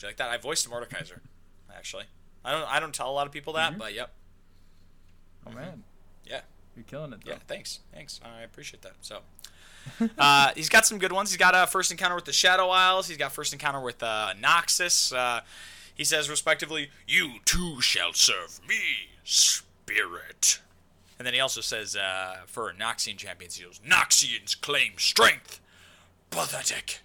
[0.04, 0.30] Like that?
[0.30, 1.20] I voiced Mordekaiser,
[1.76, 2.06] actually.
[2.46, 3.78] I don't I don't tell a lot of people that, Mhm.
[3.80, 4.12] but yep,
[5.48, 5.84] Oh man,
[6.26, 6.42] yeah.
[6.76, 7.20] you're killing it.
[7.26, 7.32] Though.
[7.32, 8.20] Yeah, thanks, thanks.
[8.24, 8.94] I appreciate that.
[9.02, 9.20] So,
[10.18, 11.30] uh, he's got some good ones.
[11.32, 13.08] He's got a first encounter with the Shadow Isles.
[13.08, 15.14] He's got first encounter with uh, Noxus.
[15.16, 15.42] Uh,
[15.96, 20.60] he says, respectively, "You too shall serve me, spirit."
[21.20, 25.60] And then he also says, uh, for Noxian champions, he goes, "Noxians claim strength,
[26.30, 27.00] pathetic."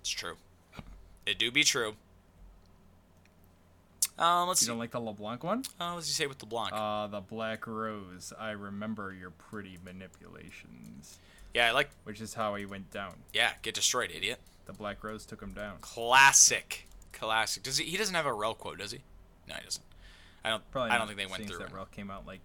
[0.00, 0.36] It's true.
[1.26, 1.96] It do be true.
[4.18, 4.70] Um, let's You see.
[4.70, 5.64] don't like the LeBlanc one?
[5.80, 6.70] Uh, what does he say with the Blanc?
[6.72, 8.32] Uh, the Black Rose.
[8.38, 11.18] I remember your pretty manipulations,
[11.52, 11.90] yeah, I like.
[12.04, 13.14] which is how he went down.
[13.32, 14.38] Yeah, get destroyed, idiot.
[14.66, 15.76] The Black Rose took him down.
[15.80, 17.62] Classic, classic.
[17.62, 17.84] Does he?
[17.86, 19.00] He doesn't have a Rell quote, does he?
[19.48, 19.84] No, he doesn't.
[20.44, 20.70] I don't.
[20.70, 20.90] Probably.
[20.90, 21.58] I don't think they went through.
[21.58, 21.72] That.
[21.72, 22.40] Rell came out like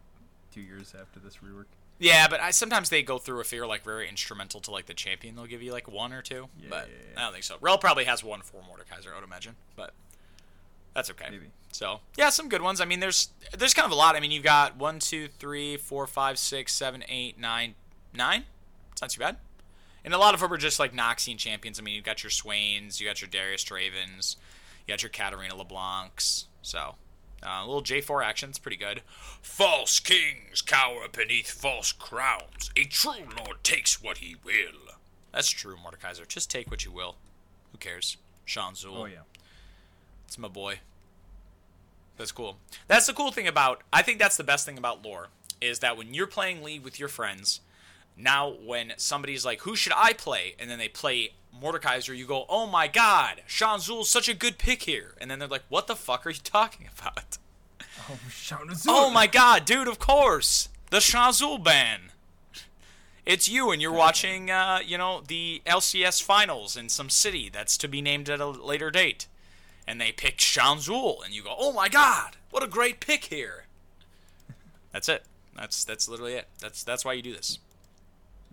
[0.53, 1.65] two years after this rework.
[2.01, 4.93] Yeah, but I, sometimes they go through if you're like very instrumental to like the
[4.93, 6.47] champion, they'll give you like one or two.
[6.60, 7.19] Yeah, but yeah, yeah.
[7.19, 7.55] I don't think so.
[7.62, 9.55] Rell probably has one for Mordekaiser, I would imagine.
[9.75, 9.93] But
[10.99, 11.27] that's okay.
[11.31, 11.45] Maybe.
[11.71, 12.81] So yeah, some good ones.
[12.81, 14.17] I mean, there's there's kind of a lot.
[14.17, 17.75] I mean, you've got one, two, three, four, five, six, seven, eight, nine,
[18.13, 18.43] nine.
[18.91, 19.38] It's not too bad.
[20.03, 21.79] And a lot of them are just like Noxian champions.
[21.79, 24.35] I mean, you've got your Swains, you got your Darius Dravens,
[24.85, 26.45] you got your Katarina LeBlancs.
[26.62, 26.95] So
[27.41, 28.49] uh, a little J4 action.
[28.49, 29.01] It's pretty good.
[29.41, 32.71] False kings cower beneath false crowns.
[32.75, 34.95] A true lord takes what he will.
[35.31, 36.27] That's true, Mordekaiser.
[36.27, 37.15] Just take what you will.
[37.71, 38.17] Who cares?
[38.45, 38.95] Sahn-Uzal.
[38.95, 39.19] Oh yeah.
[40.27, 40.79] It's my boy.
[42.19, 42.58] That's cool.
[42.89, 43.82] That's the cool thing about.
[43.93, 45.29] I think that's the best thing about lore
[45.62, 47.62] is that when you're playing League with your friends,
[48.17, 52.45] now when somebody's like, "Who should I play?" and then they play Mordekaiser, you go,
[52.49, 55.95] "Oh my God, Sahn-Uzal's such a good pick here," and then they're like, "What the
[55.95, 57.38] fuck are you talking about?"
[58.10, 59.88] Oh, Shauna Oh my God, dude!
[59.88, 62.12] Of course, the Sahn-Uzal ban.
[63.25, 67.77] It's you, and you're watching, uh, you know, the LCS finals in some city that's
[67.77, 69.27] to be named at a later date,
[69.89, 73.65] and they pick Sahn-Uzal, and you go, "Oh my God, what a great pick here!"
[74.91, 75.25] That's it.
[75.56, 76.47] That's that's literally it.
[76.60, 77.58] That's that's why you do this.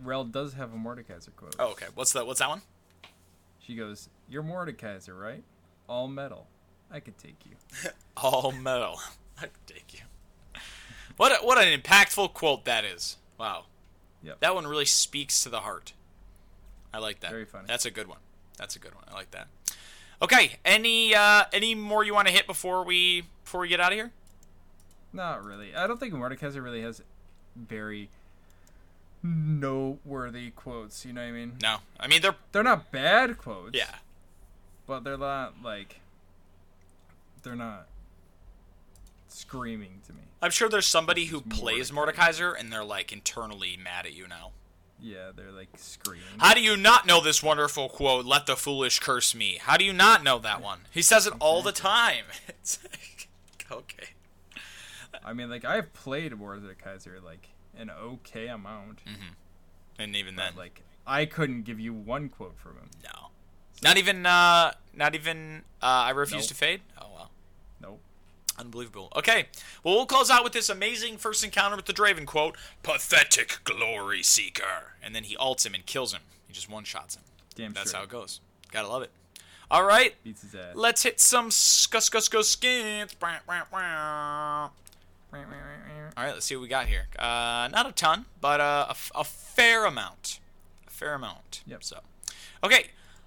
[0.03, 1.55] Rell does have a Mordekaiser quote.
[1.59, 1.87] Oh, okay.
[1.95, 2.27] What's that?
[2.27, 2.63] What's that one?
[3.61, 5.45] She goes, "You're Mordekaiser, right?
[5.91, 6.47] All metal.
[6.91, 8.99] I could take you." All metal.
[9.39, 10.01] I can take you.
[11.19, 13.19] What a, what an impactful quote that is.
[13.39, 13.65] Wow.
[14.23, 14.41] Yep.
[14.41, 15.93] That one really speaks to the heart.
[16.95, 17.31] I like that.
[17.31, 17.67] Very funny.
[17.69, 18.21] That's a good one.
[18.57, 19.05] That's a good one.
[19.07, 19.49] I like that.
[20.23, 20.57] Okay.
[20.65, 23.97] Any uh, any more you want to hit before we before we get out of
[23.99, 24.13] here?
[25.13, 25.75] Not really.
[25.75, 27.03] I don't think Mordekaiser really has
[27.55, 28.09] very
[29.23, 31.05] noteworthy quotes.
[31.05, 31.53] You know what I mean?
[31.63, 31.79] No.
[31.99, 33.77] I mean they're They're not bad quotes.
[33.77, 33.97] yeah.
[34.87, 36.01] But they're not like.
[37.43, 37.87] They're not
[39.29, 40.21] screaming to me.
[40.43, 42.15] I'm sure there's somebody who plays Mordekaiser.
[42.15, 44.51] Mordekaiser and they're like internally mad at you now.
[45.01, 46.25] Yeah, they're like screaming.
[46.39, 49.59] How do you not know this wonderful quote, let the foolish curse me?
[49.61, 50.81] How do you not know that one?
[50.91, 52.25] He says it all the time.
[52.49, 53.29] It's like,
[53.71, 54.09] okay.
[55.25, 56.33] I mean, like I've played
[56.83, 59.01] Kaiser like an okay amount,
[59.99, 62.91] And even then, like I couldn't give you one quote from him.
[63.05, 63.29] no.
[63.83, 66.49] Not even, uh, not even, uh, I refuse Nope.
[66.49, 66.81] to fade?
[66.99, 67.31] Oh, well.
[68.59, 69.13] Unbelievable.
[69.17, 69.47] Okay.
[69.85, 74.23] Well, we'll close out with this amazing first encounter with the Draven quote Pathetic glory
[74.23, 74.95] seeker.
[75.03, 76.23] And then he ults him and kills him.
[76.47, 77.23] He just one shots him.
[77.55, 77.99] Damn That's straight.
[77.99, 78.41] how it goes.
[78.73, 79.11] Gotta love it.
[79.71, 80.15] All right.
[80.23, 80.75] Beats his ass.
[80.75, 83.15] Let's hit some skus skus skus skins.
[86.17, 87.07] All right, let's see what we got here.
[87.19, 90.41] Uh, not a ton, but uh, a, a fair amount.
[90.87, 91.63] A fair amount.
[91.67, 91.85] Yep.
[91.85, 91.99] So,
[92.65, 92.87] okay,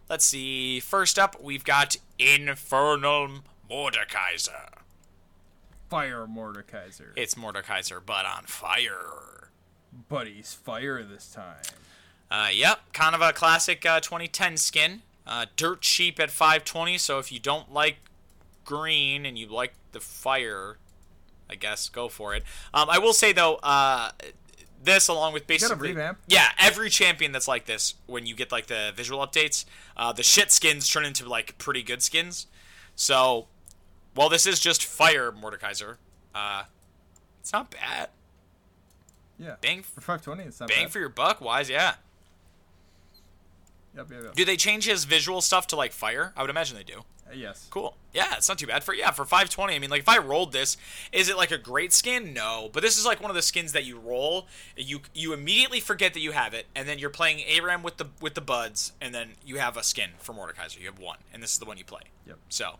[0.09, 0.79] let's see.
[0.79, 4.69] First up, we've got Infernal Mordekaiser.
[5.89, 7.11] Fire Mordekaiser.
[7.15, 9.49] It's Mordekaiser, but on fire.
[10.07, 11.63] but he's fire this time.
[12.29, 15.01] Uh, yep, kind of a classic uh, 2010 skin.
[15.25, 16.97] Uh, dirt cheap at 520.
[16.99, 17.97] So if you don't like
[18.65, 20.77] green and you like the fire,
[21.49, 22.43] I guess go for it.
[22.73, 24.11] Um, I will say though, uh,
[24.81, 26.19] this along with basically revamp?
[26.27, 29.65] yeah, every champion that's like this when you get like the visual updates,
[29.97, 32.45] uh, the shit skins turn into like pretty good skins.
[32.95, 33.47] So
[34.19, 35.95] while this is just fire Mordekaiser,
[36.35, 36.63] uh,
[37.39, 38.09] it's not bad.
[39.39, 39.55] Yeah.
[39.61, 40.91] Bang For 520, it's not bang bad.
[40.91, 41.93] for your buck, wise, yeah.
[43.95, 44.35] Yep, yep, yep.
[44.35, 46.33] Do they change his visual stuff to like fire?
[46.35, 46.99] I would imagine they do.
[46.99, 47.67] Uh, yes.
[47.69, 47.95] Cool.
[48.13, 49.73] Yeah, it's not too bad for yeah for 520.
[49.73, 50.75] I mean, like if I rolled this,
[51.13, 52.33] is it like a great skin?
[52.33, 55.79] No, but this is like one of the skins that you roll, you you immediately
[55.79, 58.91] forget that you have it, and then you're playing ARAM with the with the buds,
[58.99, 60.77] and then you have a skin for Mordekaiser.
[60.77, 62.01] You have one, and this is the one you play.
[62.27, 62.37] Yep.
[62.49, 62.79] So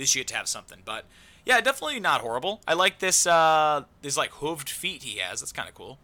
[0.00, 0.80] least you get to have something.
[0.84, 1.04] But
[1.44, 2.60] yeah, definitely not horrible.
[2.66, 5.40] I like this uh this like hooved feet he has.
[5.40, 5.98] That's kind of cool.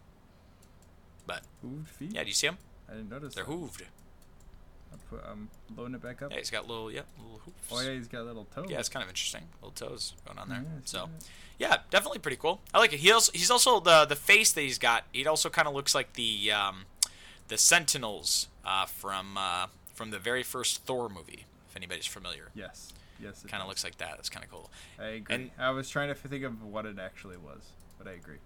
[1.25, 2.11] But Hooved feet?
[2.13, 2.57] yeah, do you see them?
[2.89, 3.51] I didn't notice They're that.
[3.51, 3.81] hooved.
[5.09, 6.31] Put, I'm loading it back up.
[6.31, 7.57] Yeah, he's got little yeah little hooves.
[7.71, 8.67] Oh, yeah, he's got little toes.
[8.69, 9.43] Yeah, it's kind of interesting.
[9.61, 10.59] Little toes going on there.
[10.63, 11.09] Yeah, so,
[11.59, 12.61] yeah, definitely pretty cool.
[12.73, 12.99] I like it.
[12.99, 15.03] He also he's also the the face that he's got.
[15.13, 16.85] It also kind of looks like the um,
[17.47, 21.45] the Sentinels uh, from uh, from the very first Thor movie.
[21.69, 22.91] If anybody's familiar, Yes.
[23.21, 23.43] Yes.
[23.43, 24.15] it kind of looks like that.
[24.19, 24.69] It's kind of cool.
[24.99, 25.35] I agree.
[25.35, 28.37] and- I was trying to think of what it actually was, but I agree.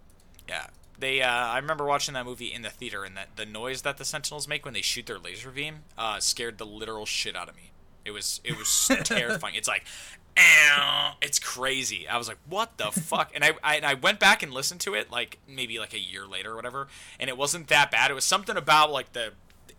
[0.48, 0.68] Yeah.
[1.00, 3.98] They, uh, I remember watching that movie in the theater, and that the noise that
[3.98, 7.50] the Sentinels make when they shoot their laser beam uh, scared the literal shit out
[7.50, 7.72] of me.
[8.06, 9.56] It was, it was terrifying.
[9.56, 9.84] It's like,
[11.22, 12.08] it's crazy.
[12.08, 13.32] I was like, what the fuck?
[13.34, 16.00] And I, I, and I went back and listened to it, like maybe like a
[16.00, 16.88] year later or whatever,
[17.20, 18.12] and it wasn't that bad.
[18.12, 19.34] It was something about like the,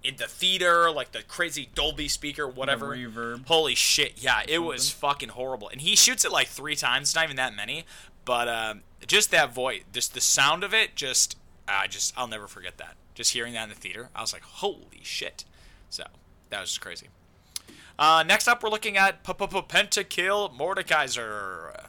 [0.04, 2.88] in the theater, like the crazy Dolby speaker, whatever.
[2.88, 3.46] reverb.
[3.46, 4.14] Holy shit!
[4.16, 5.68] Yeah, it was fucking horrible.
[5.68, 7.14] And he shoots it like three times.
[7.14, 7.84] Not even that many,
[8.24, 11.36] but um, just that voice, just the sound of it, just
[11.68, 12.96] I just I'll never forget that.
[13.14, 15.44] Just hearing that in the theater, I was like, holy shit!
[15.90, 16.04] So
[16.50, 17.08] that was just crazy.
[17.98, 21.88] Uh, next up, we're looking at Pentakill Mordekaiser.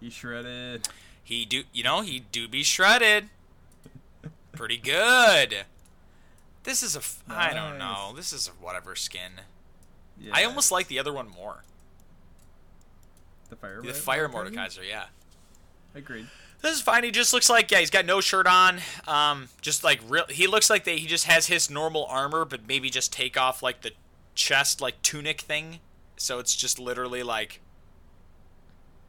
[0.00, 0.88] He shredded.
[1.22, 3.28] He do, you know, he do be shredded.
[4.52, 5.64] Pretty good.
[6.66, 8.12] This is a, f- I don't know.
[8.14, 9.32] This is a whatever skin.
[10.20, 10.32] Yeah.
[10.34, 11.62] I almost like the other one more.
[13.48, 13.80] the fire.
[13.82, 14.52] The Fire Mordekaiser?
[14.80, 15.04] Mordekaiser, yeah.
[15.94, 16.26] Agreed.
[16.62, 17.04] This is fine.
[17.04, 18.80] He just looks like yeah, he's got no shirt on.
[19.06, 20.24] Um, just like real.
[20.28, 20.98] He looks like that.
[20.98, 23.92] He just has his normal armor, but maybe just take off like the
[24.34, 25.78] chest like tunic thing.
[26.16, 27.60] So it's just literally like,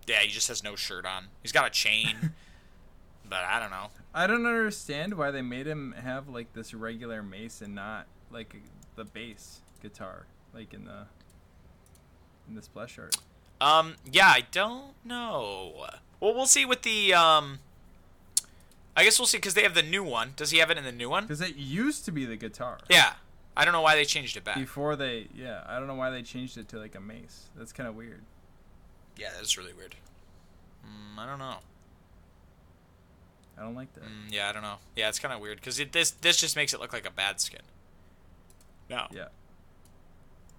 [0.06, 1.28] yeah, he just has no shirt on.
[1.42, 2.34] He's got a chain,
[3.30, 3.88] but I don't know.
[4.14, 8.56] I don't understand why they made him have like this regular mace and not like
[8.96, 11.06] the bass guitar, like in the
[12.48, 13.16] in the splash art.
[13.60, 15.88] Um, yeah, I don't know.
[16.20, 17.60] Well, we'll see with the um.
[18.96, 20.34] I guess we'll see because they have the new one.
[20.36, 21.24] Does he have it in the new one?
[21.24, 22.80] Because it used to be the guitar.
[22.90, 23.14] Yeah,
[23.56, 24.58] I don't know why they changed it back.
[24.58, 27.50] Before they, yeah, I don't know why they changed it to like a mace.
[27.56, 28.22] That's kind of weird.
[29.16, 29.96] Yeah, that's really weird.
[30.84, 31.58] Mm, I don't know.
[33.58, 34.04] I don't like that.
[34.04, 34.76] Mm, yeah, I don't know.
[34.96, 37.42] Yeah, it's kind of weird because this this just makes it look like a bad
[37.42, 37.62] skin.
[38.90, 39.08] No.
[39.12, 39.28] Yeah.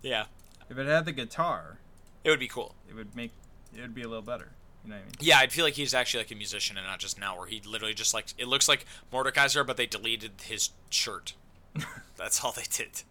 [0.03, 0.25] Yeah.
[0.69, 1.79] If it had the guitar,
[2.25, 2.75] It would be cool.
[2.89, 3.33] it would make
[3.75, 4.51] it would be a little better.
[4.85, 5.15] You know what I mean?
[5.21, 7.61] Yeah, I'd feel like he's actually like a musician and not just now, where he
[7.65, 11.35] literally just like it looks like Mordekaiser, but they deleted his shirt.
[12.17, 13.03] That's all they did.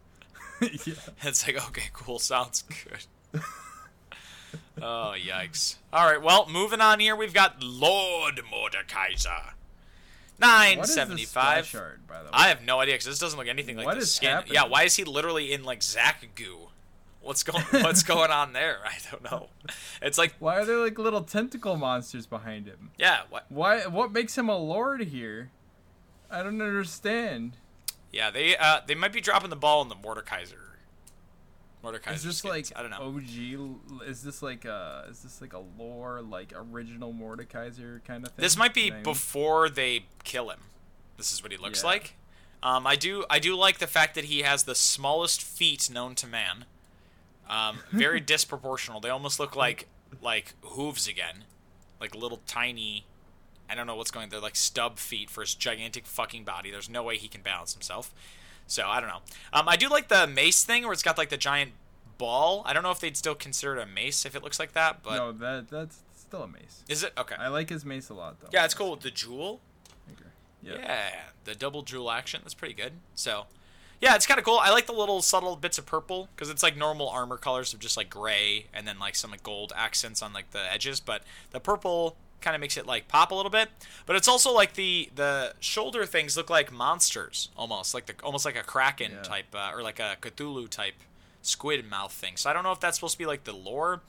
[0.86, 0.94] yeah.
[1.24, 3.42] It's like okay, cool, sounds good.
[4.82, 5.76] oh yikes!
[5.94, 9.52] All right, well, moving on here, we've got Lord Mordekaiser,
[10.40, 12.30] nine seventy splash art, by the way?
[12.34, 14.30] I have no idea because this doesn't look anything like What the skin.
[14.30, 14.54] happening?
[14.56, 16.70] Yeah, why is he literally in like Zac goo?
[17.22, 18.78] What's going What's going on there?
[18.86, 19.48] I don't know.
[20.02, 22.92] It's like Why are there like little tentacle monsters behind him?
[22.98, 23.46] yeah, what?
[23.50, 23.86] Why?
[23.88, 25.52] What makes him a lord here?
[26.32, 27.58] I don't understand.
[28.12, 30.67] Yeah, they uh they might be dropping the ball in the Mordekaiser
[31.96, 32.72] Is this skins.
[32.72, 33.16] like I don't know.
[34.02, 34.08] OG?
[34.08, 38.42] Is this like a is this like a lore like original Mordekaiser kind of thing?
[38.44, 39.14] This might be You know what I mean?
[39.14, 40.60] before they kill him.
[41.18, 41.90] This is what he looks Yeah.
[41.90, 42.16] like.
[42.64, 46.16] Um, I do I do like the fact that he has the smallest feet known
[46.16, 46.66] to man.
[47.50, 49.02] Um, very disproportional.
[49.02, 49.88] They almost look like
[50.22, 51.46] like hooves again,
[52.02, 53.06] like little tiny.
[53.70, 54.30] I don't know what's going.
[54.30, 56.72] They're like stub feet for his gigantic fucking body.
[56.72, 58.14] There's no way he can balance himself.
[58.68, 59.22] So I don't know.
[59.54, 61.72] Um, I do like the mace thing where it's got like the giant
[62.18, 62.64] ball.
[62.66, 65.04] I don't know if they'd still consider it a mace if it looks like that,
[65.04, 66.84] but no, that that's still a mace.
[66.90, 67.36] is it okay?
[67.40, 68.50] I like his mace a lot though.
[68.52, 69.62] Yeah, it's cool with the jewel.
[70.62, 70.76] Yeah.
[70.80, 71.10] Yeah.
[71.46, 72.42] the double jewel action.
[72.44, 72.94] That's pretty good.
[73.16, 73.46] So,
[74.02, 74.60] yeah, it's kind of cool.
[74.62, 77.80] I like the little subtle bits of purple because it's like normal armor colors of
[77.80, 81.22] just like gray and then like some like gold accents on like the edges, but
[81.52, 83.70] the purple kind of makes it like pop a little bit.
[84.06, 88.46] But it's also like the the shoulder things look like monsters almost, like the almost
[88.46, 89.22] like a kraken Yeah.
[89.24, 90.96] type uh, or like a Cthulhu type
[91.42, 92.38] squid mouth thing.
[92.38, 94.02] So I don't know if that's supposed to be like the lore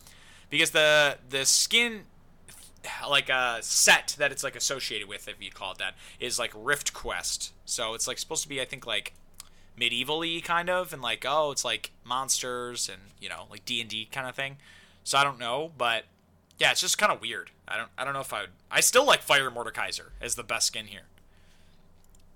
[0.50, 2.02] because the the skin
[3.08, 6.52] like a set that it's like associated with, if you call it that, is like
[6.54, 7.52] Rift Quest.
[7.64, 9.14] So it's like supposed to be, I think, like
[9.76, 13.90] medieval-y kind of, and like oh, it's like monsters and you know like D and
[13.90, 14.56] D kind of thing.
[15.04, 16.04] So I don't know, but
[16.58, 17.50] yeah, it's just kind of weird.
[17.66, 18.50] I don't I don't know if I would.
[18.70, 21.04] I still like Fire Mordekaiser as the best skin here.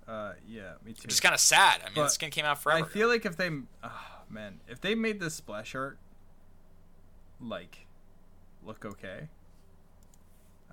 [0.07, 1.07] Uh, yeah, me too.
[1.07, 1.81] Just kind of sad.
[1.81, 2.83] I mean, the But skin came out forever.
[2.83, 3.49] I feel like if they,
[3.83, 5.97] oh, man, if they made this splash art,
[7.39, 7.85] like,
[8.65, 9.29] look okay,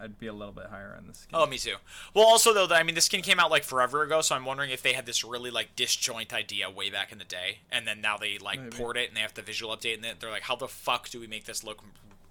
[0.00, 1.30] I'd be a little bit higher on the skin.
[1.34, 1.76] Oh, me too.
[2.14, 4.70] Well, also though, I mean, this skin came out like forever ago, so I'm wondering
[4.70, 8.00] if they had this really like disjoint idea way back in the day, and then
[8.00, 8.76] now they like Maybe.
[8.76, 11.20] poured it and they have the visual update, and they're like, how the fuck do
[11.20, 11.84] we make this look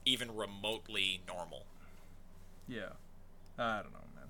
[0.10, 1.64] even remotely normal?
[2.68, 2.90] yeah,
[3.58, 4.26] I don't know, man.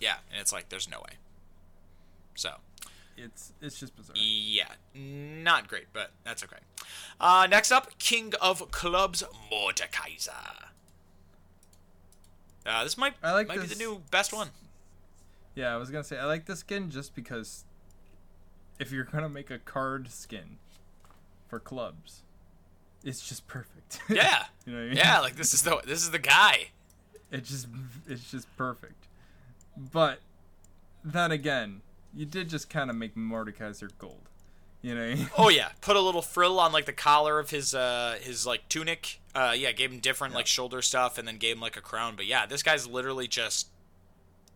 [0.00, 1.16] Yeah, and it's like, there's no way.
[2.34, 2.54] So,
[3.18, 4.16] It's it's just bizarre.
[4.16, 6.56] yeah, not great, but that's okay.
[7.20, 9.22] Uh, next up, King of Clubs,
[9.52, 10.68] Mordekaiser.
[12.64, 14.48] Uh, this might I like might be the new best one.
[15.54, 17.64] Yeah, I was gonna say I like the skin just because
[18.78, 20.58] if you're gonna make a card skin
[21.48, 22.22] for clubs,
[23.04, 24.00] it's just perfect.
[24.08, 24.96] Yeah, you know what I mean?
[24.96, 26.68] yeah, like this is the this is the guy.
[27.30, 27.66] It just
[28.08, 29.06] it's just perfect.
[29.76, 30.20] But
[31.04, 31.82] then again,
[32.14, 34.28] you did just kind of make Mordekaiser gold.
[34.80, 35.04] You know?
[35.04, 35.30] I mean?
[35.36, 38.68] Oh yeah, put a little frill on like the collar of his uh his like
[38.68, 39.20] tunic.
[39.34, 42.16] Uh yeah, gave him different like shoulder stuff and then gave him like a crown.
[42.16, 43.68] But yeah, this guy's literally just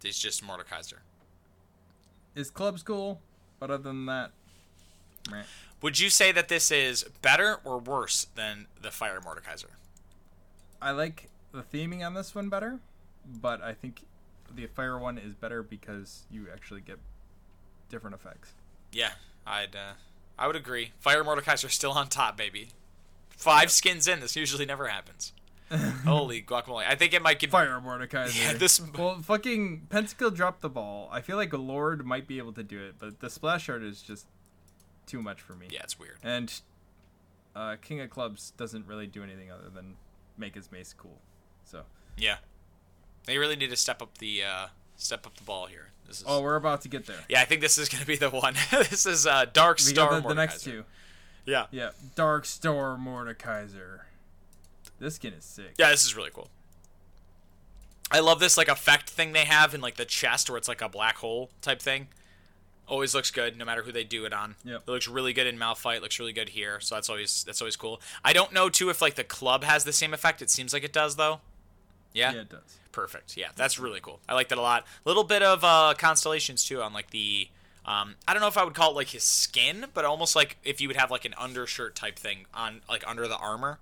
[0.02, 0.98] he's just Mordekaiser.
[2.34, 3.20] His club's cool,
[3.58, 4.32] but other than that,
[5.30, 5.42] meh.
[5.82, 9.70] Would you say that this is better or worse than the Fire Mordekaiser?
[10.80, 12.80] I like the theming on this one better,
[13.24, 14.02] but I think
[14.54, 16.98] the fire one is better because you actually get
[17.88, 18.52] different effects.
[18.92, 19.12] Yeah,
[19.46, 19.92] I'd uh
[20.38, 20.92] I would agree.
[21.00, 22.68] Fire Mordekaiser still on top, baby.
[23.30, 24.20] Five skins in.
[24.20, 25.32] This usually never happens.
[26.04, 26.86] Holy guacamole!
[26.86, 27.50] I think it might give.
[27.50, 28.40] Fire Mordekaiser.
[28.40, 31.08] Yeah, this- Well, fucking Pentakill dropped the ball.
[31.10, 33.82] I feel like a Lord might be able to do it, but the splash art
[33.82, 34.26] is just
[35.06, 35.66] too much for me.
[35.70, 36.18] Yeah, it's weird.
[36.22, 36.52] And
[37.54, 39.96] uh, King of Clubs doesn't really do anything other than
[40.36, 41.18] make his mace cool.
[41.64, 41.82] So,
[42.16, 42.36] Yeah,
[43.26, 45.90] they really need to step up the uh step up the ball here.
[46.06, 46.24] This is.
[46.26, 47.16] oh, we're about to get there.
[47.28, 48.54] Yeah, I think this is going to be the one.
[48.70, 50.84] this is uh, Dark We Star got the, the next two.
[51.44, 51.66] Yeah.
[51.70, 54.00] Yeah, Dark Star Mordekaiser.
[54.98, 55.74] This skin is sick.
[55.78, 56.48] Yeah, this is really cool.
[58.10, 60.80] I love this like effect thing they have in like the chest where it's like
[60.80, 62.08] a black hole type thing.
[62.88, 64.54] Always looks good no matter who they do it on.
[64.64, 64.82] Yep.
[64.86, 66.78] It looks really good in Malphite, looks really good here.
[66.80, 68.00] So that's always that's always cool.
[68.24, 70.40] I don't know too if like the club has the same effect.
[70.40, 71.40] It seems like it does though.
[72.12, 72.32] Yeah.
[72.32, 72.78] Yeah, it does.
[72.92, 73.36] Perfect.
[73.36, 74.20] Yeah, that's really cool.
[74.28, 74.84] I like that a lot.
[75.04, 77.48] A little bit of uh, constellations too on like the.
[77.84, 80.56] Um, I don't know if I would call it like his skin, but almost like
[80.64, 83.78] if you would have like an undershirt type thing on like under the armor.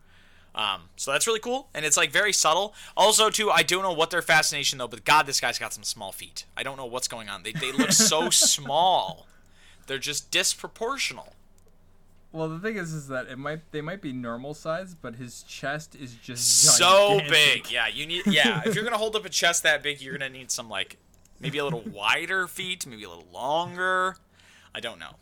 [0.54, 2.74] Um, so that's really cool, and it's like very subtle.
[2.96, 5.82] Also, too, I don't know what their fascination though, but God, this guy's got some
[5.82, 6.44] small feet.
[6.56, 7.42] I don't know what's going on.
[7.42, 9.26] They they look so small.
[9.86, 11.30] They're just disproportional.
[12.32, 15.42] Well, the thing is, is that it might they might be normal size, but his
[15.44, 17.30] chest is just so gigantic.
[17.64, 17.66] big.
[17.72, 18.26] Yeah, you need.
[18.26, 20.98] Yeah, if you're gonna hold up a chest that big, you're gonna need some like
[21.40, 24.16] maybe a little wider feet, maybe a little longer.
[24.74, 25.16] I don't know.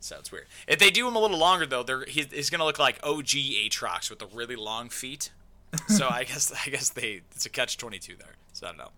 [0.00, 0.46] So it's weird.
[0.66, 3.26] If they do him a little longer though, they're he's, he's gonna look like OG
[3.26, 5.30] Aatrox with the really long feet.
[5.88, 8.36] So I guess I guess they it's a catch twenty two there.
[8.52, 8.90] So I don't know.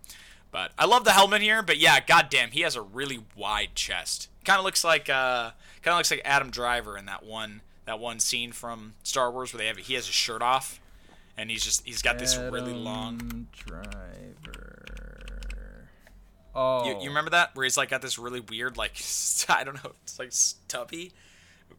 [0.51, 1.63] But I love the helmet here.
[1.63, 4.27] But yeah, goddamn, he has a really wide chest.
[4.43, 7.99] Kind of looks like uh, kind of looks like Adam Driver in that one that
[7.99, 10.79] one scene from Star Wars where they have he has his shirt off,
[11.37, 13.47] and he's just he's got this really long.
[13.53, 14.70] Driver.
[16.53, 19.01] Oh, You, you remember that where he's like got this really weird like
[19.49, 21.11] I don't know it's like stubby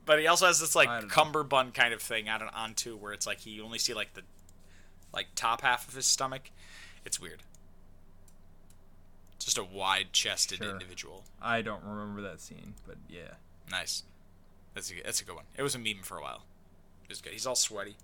[0.07, 1.09] But he also has this like don't know.
[1.09, 4.15] cummerbund kind of thing on on too, where it's like he you only see like
[4.15, 4.23] the
[5.13, 6.51] like top half of his stomach.
[7.05, 7.43] It's weird.
[9.39, 10.71] Just a wide-chested Sure.
[10.71, 11.25] individual.
[11.43, 13.35] I don't remember that scene, but yeah.
[13.71, 14.05] Nice.
[14.75, 15.45] That's a that's a good one.
[15.57, 16.45] It was a meme for a while.
[17.05, 17.33] It was good.
[17.33, 17.97] He's all sweaty.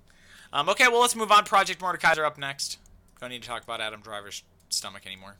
[0.53, 1.45] Um, okay, well let's move on.
[1.45, 2.79] Project Mordekaiser up next.
[3.21, 5.37] Don't need to talk about Adam Driver's stomach anymore.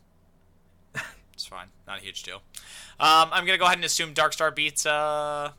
[1.39, 1.68] It's fine.
[1.86, 2.43] Not a huge deal.
[2.99, 5.53] Um, I'm gonna go ahead and assume Darkstar beats uh,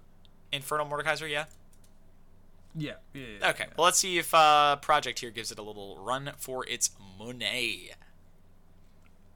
[0.52, 1.30] Infernal Mordekaiser.
[1.30, 1.46] Yeah.
[2.76, 2.94] Yeah.
[3.14, 3.64] yeah, yeah Okay.
[3.68, 3.74] yeah.
[3.78, 7.92] Well, let's see if uh, Project here gives it a little run for its money.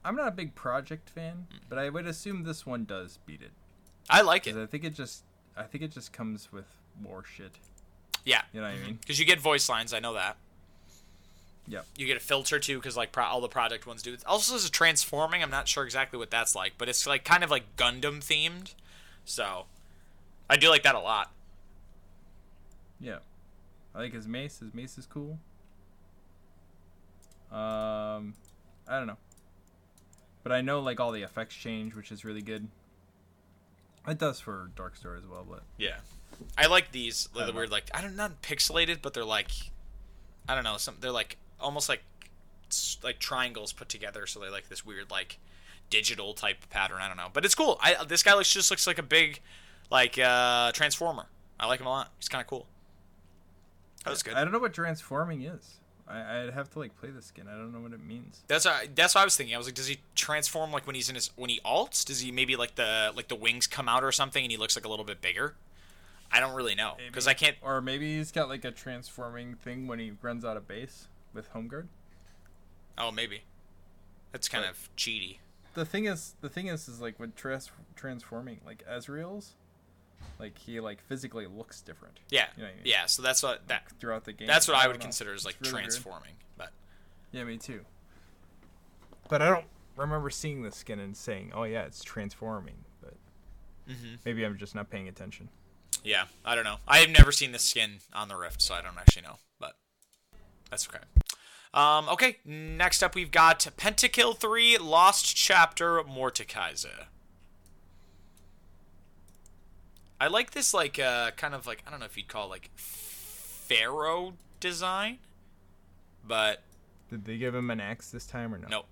[0.04, 3.52] I'm not a big project fan, but I would assume this one does beat it.
[4.10, 4.54] I like it.
[4.54, 5.22] I think it just
[5.56, 6.66] I think it just comes with
[7.00, 7.52] more shit.
[8.22, 8.42] Yeah.
[8.52, 8.98] You know what I mean?
[9.00, 9.94] Because you get voice lines.
[9.94, 10.36] I know that.
[11.66, 11.86] Yep.
[11.96, 14.16] You get a filter too, because like pro- all the project ones do.
[14.26, 15.42] Also there's a transforming.
[15.42, 18.74] I'm not sure exactly what that's like, but it's like kind of like Gundam themed.
[19.24, 19.64] So
[20.50, 21.32] I do like that a lot.
[23.00, 23.18] Yeah.
[23.94, 24.58] I like his mace.
[24.58, 25.38] His mace is cool.
[27.50, 28.34] Um,
[28.88, 29.16] I don't know.
[30.42, 32.68] But I know like all the effects change, which is really good.
[34.06, 35.96] It does for Darkstar as well, but Yeah,
[36.58, 37.28] I like these.
[37.34, 37.52] The know.
[37.52, 39.50] weird like I don't not pixelated, but they're like
[40.46, 40.76] I don't know.
[40.76, 42.02] Some they're like almost like
[43.02, 45.38] like triangles put together, so they like this weird like
[45.90, 46.98] digital type pattern.
[47.00, 47.78] I don't know, but it's cool.
[47.82, 49.40] I this guy looks just looks like a big
[49.90, 51.26] like uh transformer.
[51.58, 52.10] I like him a lot.
[52.18, 52.66] He's kind of cool.
[54.04, 54.34] That was good.
[54.34, 55.78] I don't know what transforming is.
[56.06, 57.46] I, I'd have to like play the skin.
[57.48, 58.42] I don't know what it means.
[58.48, 59.54] That's what, that's what I was thinking.
[59.54, 62.04] I was like, does he transform like when he's in his when he alts?
[62.04, 64.76] Does he maybe like the like the wings come out or something and he looks
[64.76, 65.54] like a little bit bigger?
[66.30, 67.56] I don't really know because I can't.
[67.62, 71.48] Or maybe he's got like a transforming thing when he runs out of base with
[71.48, 71.88] home guard.
[72.96, 73.42] Oh, maybe.
[74.32, 75.38] That's kind But- of cheaty.
[75.74, 79.54] The thing is, the thing is, is like with trans- transforming, like Ezreal's,
[80.38, 82.82] like he like physically looks different Yeah, You know I mean?
[82.84, 83.06] yeah.
[83.06, 84.46] So that's what that throughout the game.
[84.46, 85.04] that's what I, don't would know.
[85.06, 85.84] consider as like really weird.
[85.86, 86.34] transforming.
[86.56, 86.70] But
[87.32, 87.84] Yeah, me too.
[89.28, 89.66] But I don't
[89.96, 93.14] remember seeing the skin and saying, "Oh yeah, it's transforming." But
[93.88, 94.18] Mhm.
[94.24, 95.48] maybe I'm just not paying attention.
[96.04, 96.78] yeah, I don't know.
[96.86, 99.38] I have never seen the skin on the Rift, so I don't actually know.
[99.58, 99.76] But
[100.70, 101.02] that's okay.
[101.74, 107.06] Um, okay, next up we've got Pentakill 3 Lost Chapter Mordekaiser.
[110.20, 112.50] I like this, like, uh, kind of like, I don't know if you'd call it,
[112.50, 115.18] like, pharaoh design,
[116.26, 116.62] but
[117.10, 118.68] Did they give him an axe this time or no?
[118.68, 118.86] nope.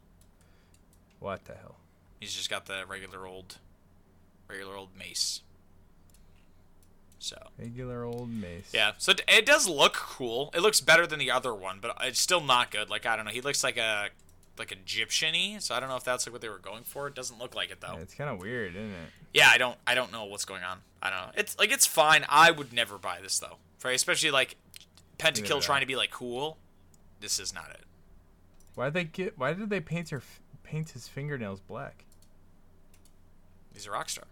[1.21, 1.77] What the hell?
[2.19, 3.59] He's just got the regular old,
[4.49, 5.43] regular old mace.
[7.23, 8.71] So, Regular old mace.
[8.75, 10.51] yeah, so it, it does look cool.
[10.55, 12.91] It looks better than the other one, but it's still not good.
[12.91, 14.09] Like, I don't know, he looks like a,
[14.59, 17.07] like Egyptian-y, so I don't know if that's like what they were going for.
[17.07, 17.95] It doesn't look like it, though.
[17.95, 19.09] Yeah, it's kind of weird, isn't it?
[19.33, 20.79] Yeah, I don't I don't know what's going on.
[21.01, 21.33] I don't know.
[21.37, 22.27] It's like it's fine.
[22.29, 23.57] I would never buy this though.
[23.79, 24.57] For especially like
[25.19, 26.59] Pentakill trying to be like cool.
[27.21, 27.85] This is not it.
[28.75, 29.39] Why did they get?
[29.39, 30.23] Why did they paint her
[30.65, 32.05] paint his fingernails black?
[33.73, 34.25] He's a rock star.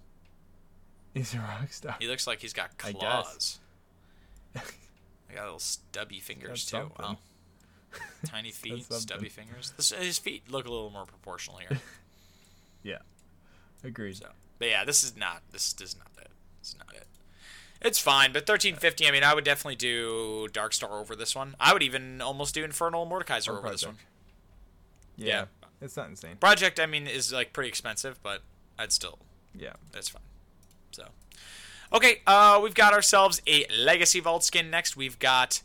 [1.15, 1.97] He's a rock star.
[1.99, 3.59] He looks like he's got claws.
[4.57, 6.91] I got little stubby fingers too.
[6.99, 7.19] Wow.
[8.25, 9.73] Tiny feet, stubby fingers.
[9.77, 11.79] This, his feet look a little more proportional here.
[12.83, 13.01] Yeah.
[13.85, 14.17] Agreed.
[14.17, 15.43] So, but yeah, this is not.
[15.53, 16.31] This is not it.
[16.63, 17.07] Is not it.
[17.83, 19.07] It's fine, but thirteen fifty.
[19.07, 21.57] I mean, I would definitely do Dark Star over this one.
[21.61, 23.97] I would even almost do Infernal Mordekaiser Or over this one.
[25.17, 25.27] Yeah.
[25.27, 25.45] Yeah.
[25.83, 26.37] It's not insane.
[26.41, 28.41] Project, I mean, is like pretty expensive, but
[28.79, 29.19] I'd still
[29.55, 29.75] Yeah.
[29.93, 30.23] that's fine.
[30.93, 31.07] So,
[31.93, 34.70] okay, uh, we've got ourselves a Legacy Vault skin.
[34.70, 35.62] Next, we've got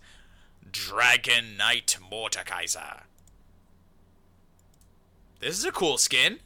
[0.71, 3.01] Dragon Knight Mordekaiser.
[5.39, 6.39] This is a cool skin.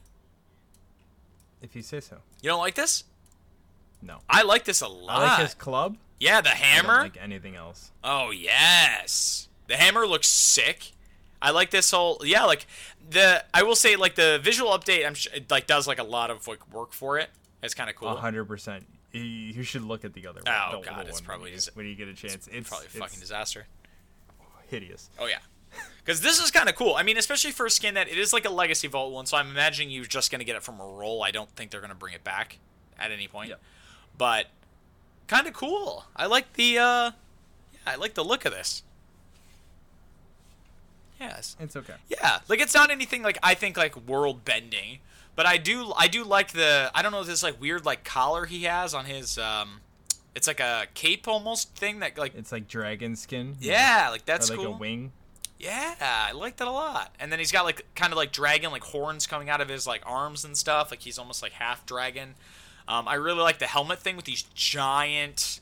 [1.61, 2.17] If you say so.
[2.41, 3.03] You don't like this?
[4.01, 4.19] No.
[4.29, 5.19] I like this a lot.
[5.21, 5.97] I like his club.
[6.19, 7.01] yeah, the I don't hammer.
[7.03, 7.91] like anything else.
[8.03, 10.93] Oh yes, the hammer looks sick.
[11.41, 12.65] I like this whole yeah, like
[13.09, 15.05] the I will say like the visual update.
[15.05, 17.29] I'm sh- it, like does like a lot of like work for it.
[17.61, 18.09] It's kind of cool.
[18.09, 18.85] A hundred percent.
[19.11, 20.81] You- should look at the other Oh, one.
[20.81, 22.47] the God, it's probably when you, just- when you get a chance.
[22.51, 23.67] It's, Probably a it's fucking disaster.
[24.67, 25.09] hideous.
[25.19, 25.39] Oh yeah,
[26.03, 26.95] because this is kind of cool.
[26.95, 29.25] I mean, especially for a skin that it is like a legacy vault one.
[29.25, 31.23] So I'm imagining you're just gonna get it from a roll.
[31.23, 32.59] I don't think they're gonna bring it back
[32.97, 33.49] at any point.
[33.49, 33.59] Yep.
[34.17, 34.47] But
[35.27, 36.05] kind of cool.
[36.15, 37.11] I like the uh, yeah,
[37.87, 38.83] I like the look of this.
[41.19, 41.57] Yes.
[41.59, 41.95] It's okay.
[42.07, 44.99] Yeah, like it's not anything like I think like world bending,
[45.39, 48.45] but I do I do like the I don't know this like weird like collar
[48.45, 49.79] he has on his um,
[50.35, 53.55] it's like a cape almost thing that like It's like dragon skin.
[53.61, 54.75] yeah like that's Or like cool.
[54.75, 55.13] a wing.
[55.57, 57.15] Yeah, I like that a lot.
[57.21, 59.87] And then he's got like kind of like dragon like horns coming out of his
[59.87, 60.91] like arms and stuff.
[60.91, 62.35] Like he's almost like half dragon.
[62.89, 65.61] Um, I really like the helmet thing with these giant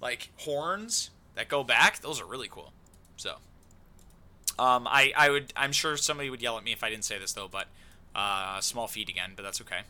[0.00, 2.00] like horns that go back.
[2.00, 2.72] Those are really cool.
[3.16, 3.36] So,
[4.58, 7.18] um, I I would I'm sure somebody would yell at me if I didn't say
[7.18, 7.68] this though, but
[8.18, 9.80] uh, small feet again, but that's okay.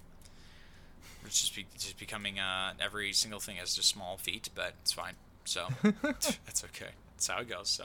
[1.24, 4.92] It's just be, just becoming uh, every single thing has just small feet, but it's
[4.92, 5.14] fine.
[5.44, 5.68] So
[6.02, 6.92] that's okay.
[7.14, 7.68] That's how it goes.
[7.68, 7.84] So.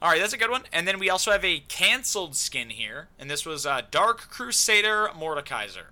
[0.00, 0.62] All right, that's a good one.
[0.72, 5.08] And then we also have a canceled skin here, and this was uh, Dark Crusader
[5.16, 5.86] Mordekaiser.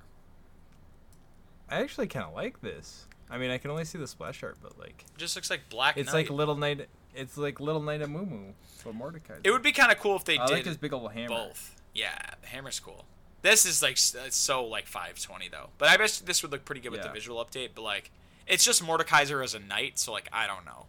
[1.68, 3.06] I actually kind of like this.
[3.30, 5.68] I mean, I can only see the splash art, but like, It just looks like
[5.68, 6.28] Black it's Knight.
[6.28, 6.88] like Little Knight.
[7.14, 9.34] It's like Little Knight of Mumu, for Mordecai.
[9.44, 11.28] it would be kind of cool if they I did like his big old hammer.
[11.28, 11.76] both.
[11.94, 13.04] Yeah, the hammer's cool.
[13.43, 16.93] This is like so like 520 though, but I bet this would look pretty good
[16.93, 17.70] with the visual update.
[17.74, 18.11] But like,
[18.47, 20.86] it's just Mordekaiser as a knight, so like I don't know.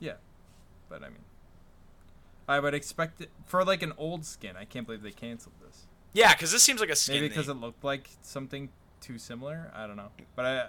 [0.00, 0.14] Yeah,
[0.88, 1.24] but I mean,
[2.48, 4.56] I would expect it for like an old skin.
[4.56, 5.86] I can't believe they canceled this.
[6.14, 7.16] Yeah, because this seems like a skin.
[7.16, 9.70] Maybe because it looked like something too similar.
[9.74, 10.68] I don't know, but I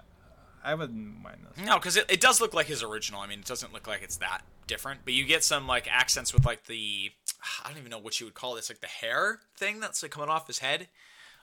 [0.72, 1.66] I wouldn't mind this.
[1.66, 3.22] No, because it, it does look like his original.
[3.22, 6.34] I mean, it doesn't look like it's that different, but you get some like accents
[6.34, 7.12] with like the
[7.64, 10.12] I don't even know what you would call this, like the hair thing that's like
[10.12, 10.88] coming off his head.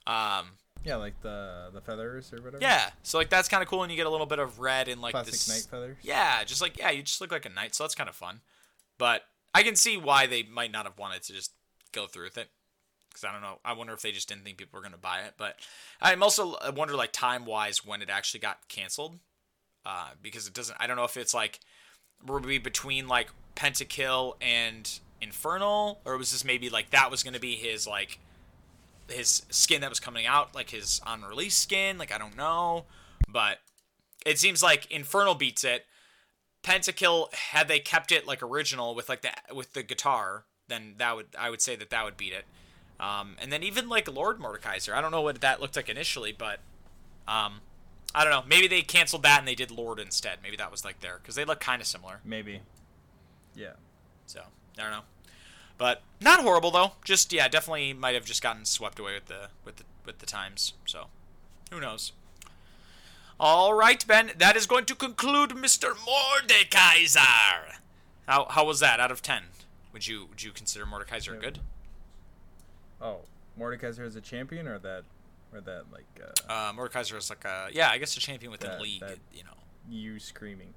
[0.06, 0.52] Um,
[0.84, 2.58] Yeah, like the the feathers or whatever.
[2.60, 4.88] yeah, so like that's kind of cool, and you get a little bit of red
[4.88, 5.48] and like Classic this.
[5.48, 5.96] knight feathers.
[6.02, 8.40] Yeah, just like yeah, you just look like a knight, so that's kind of fun.
[8.98, 9.22] But
[9.54, 11.52] I can see why they might not have wanted to just
[11.92, 12.48] go through with it.
[13.08, 13.58] Because I don't know.
[13.64, 15.34] I wonder if they just didn't think people were going to buy it.
[15.36, 15.56] But
[16.00, 19.18] I'm also I wonder like time wise when it actually got canceled.
[19.84, 20.76] Uh, because it doesn't.
[20.80, 21.60] I don't know if it's like
[22.26, 27.34] were we between like Pentakill and Infernal, or was this maybe like that was going
[27.34, 28.18] to be his like
[29.08, 31.98] his skin that was coming out, like his on release skin.
[31.98, 32.84] Like I don't know,
[33.28, 33.58] but
[34.24, 35.86] it seems like Infernal beats it.
[36.62, 41.16] Pentakill, had they kept it like original with like the with the guitar, then that
[41.16, 42.44] would I would say that that would beat it.
[43.00, 46.32] Um, and then even like Lord Mordekaiser, I don't know what that looked like initially,
[46.32, 46.60] but
[47.26, 47.60] um,
[48.14, 48.44] I don't know.
[48.46, 50.38] Maybe they canceled that and they did Lord instead.
[50.42, 52.20] Maybe that was like there because they look kind of similar.
[52.24, 52.60] Maybe.
[53.54, 53.72] Yeah.
[54.26, 54.40] So
[54.78, 55.02] I don't know,
[55.78, 56.92] but not horrible though.
[57.04, 60.26] Just yeah, definitely might have just gotten swept away with the with the with the
[60.26, 60.74] times.
[60.86, 61.06] So
[61.70, 62.12] who knows?
[63.40, 64.32] All right, Ben.
[64.38, 65.94] That is going to conclude Mr.
[65.94, 67.76] Mordekaiser.
[68.28, 69.44] How how was that out of ten?
[69.92, 71.58] Would you would you consider Mordekaiser good?
[73.00, 73.22] Oh,
[73.58, 75.04] Mordekaiser as a champion, or that,
[75.52, 76.06] or that like
[76.48, 79.00] uh, Uh, Mordekaiser is like a yeah, I guess a champion within That- the league.
[79.00, 79.56] that- You know,
[79.88, 80.74] you screaming.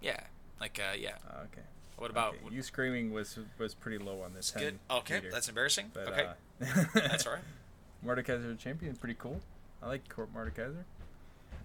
[0.00, 0.20] yeah,
[0.60, 1.16] like uh, yeah.
[1.28, 1.62] Uh, okay.
[1.96, 4.50] What about Okay, you screaming was was pretty low on this.
[4.50, 4.78] good?
[4.90, 5.90] Okay, meter, that's embarrassing.
[5.94, 7.42] but, okay, uh, that's all right.
[8.04, 9.40] Mordekaiser champion, pretty cool.
[9.82, 10.84] I like Court Mordekaiser.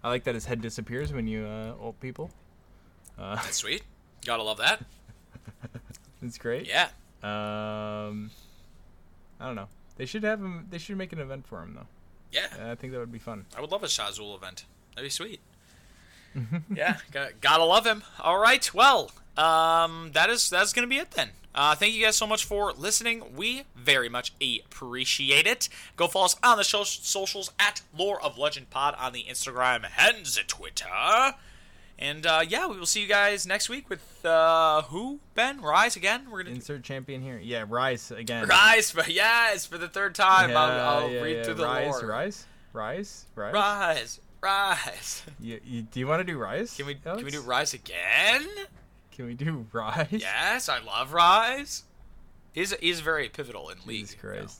[0.03, 2.31] I like that his head disappears when you uh, ult people.
[3.17, 3.83] Uh, That's sweet.
[4.25, 4.85] Gotta love that.
[6.21, 6.67] it's great.
[6.67, 6.89] Yeah.
[7.23, 8.31] Um,
[9.39, 9.67] I don't know.
[9.97, 10.67] They should have him.
[10.69, 11.87] They should make an event for him though.
[12.31, 12.47] Yeah.
[12.71, 13.45] I think that would be fun.
[13.57, 14.65] I would love a Sahn-Uzal event.
[14.95, 15.39] That'd be sweet.
[16.75, 18.03] yeah, got, gotta love him.
[18.19, 21.29] All right, well, um, that is that's gonna be it then.
[21.55, 23.35] Uh, thank you guys so much for listening.
[23.35, 25.67] We very much appreciate it.
[25.95, 30.25] Go follow us on the socials at Lore of Legend Pod on the Instagram and
[30.25, 31.33] the Twitter.
[32.01, 35.19] And uh, yeah, we will see you guys next week with uh, who?
[35.35, 36.31] Ben Ryze again.
[36.31, 37.37] We're gonna Insert champion here.
[37.43, 38.47] Yeah, Ryze again.
[38.47, 40.51] Ryze, but yes, for the third time.
[40.51, 41.43] Yeah, I'll, I'll yeah, read yeah.
[41.43, 42.01] through the Ryze, lore.
[42.03, 42.43] Ryze,
[42.73, 43.51] Ryze, Ryze.
[43.53, 45.21] Ryze, Ryze.
[45.41, 46.77] You, you, do you want to do Ryze?
[46.77, 48.47] Can we can we do Ryze again?
[49.11, 50.21] Can we do Ryze?
[50.21, 51.81] Yes, I love Ryze.
[52.53, 54.05] He's he's very pivotal in League.
[54.07, 54.59] Jesus Christ.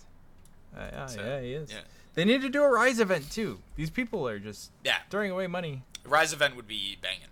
[0.78, 1.72] Uh, yeah, So, yeah, he is.
[1.72, 1.80] yeah.
[2.16, 3.60] They need to do a Ryze event too.
[3.78, 5.84] These people are just Yeah, throwing away money.
[6.06, 7.28] Ryze event would be banging.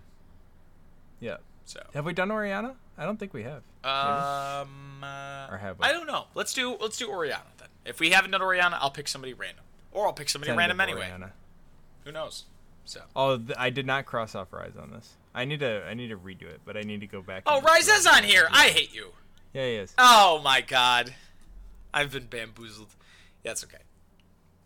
[1.20, 1.38] Yeah.
[1.64, 2.74] So, Have we done Orianna?
[2.96, 3.62] I don't think we have.
[3.84, 5.84] um, uh, Or have we?
[5.84, 6.26] I don't know.
[6.34, 7.68] Let's do let's do Orianna then.
[7.84, 11.02] If we haven't done Orianna, I'll pick somebody random, or I'll pick somebody random anyway.
[11.02, 11.32] Orianna.
[12.04, 12.44] Who knows?
[12.84, 13.02] So.
[13.14, 15.16] Oh, th- I did not cross off Ryze on this.
[15.34, 17.42] I need to I need to redo it, but I need to go back.
[17.46, 18.48] Oh, Ryze is on here.
[18.50, 19.08] I hate you.
[19.52, 19.94] Yeah, he is.
[19.98, 21.14] Oh my god.
[21.92, 22.88] I've been bamboozled.
[23.44, 23.78] Yeah, that's okay.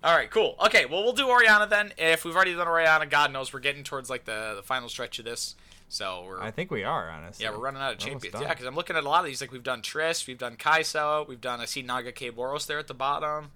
[0.05, 0.57] All right, cool.
[0.67, 1.93] Okay, well, we'll do Orianna then.
[1.97, 5.19] If we've already done Orianna, God knows we're getting towards like the, the final stretch
[5.19, 5.55] of this.
[5.89, 7.45] So we're I think we are honestly.
[7.45, 8.35] yeah we're running out of champions.
[8.41, 9.43] Yeah, because I'm looking at a lot of these.
[9.43, 12.95] Like we've done Triss, we've done Kai'Sa, we've done I see Nagakabouros there at the
[12.95, 13.51] bottom.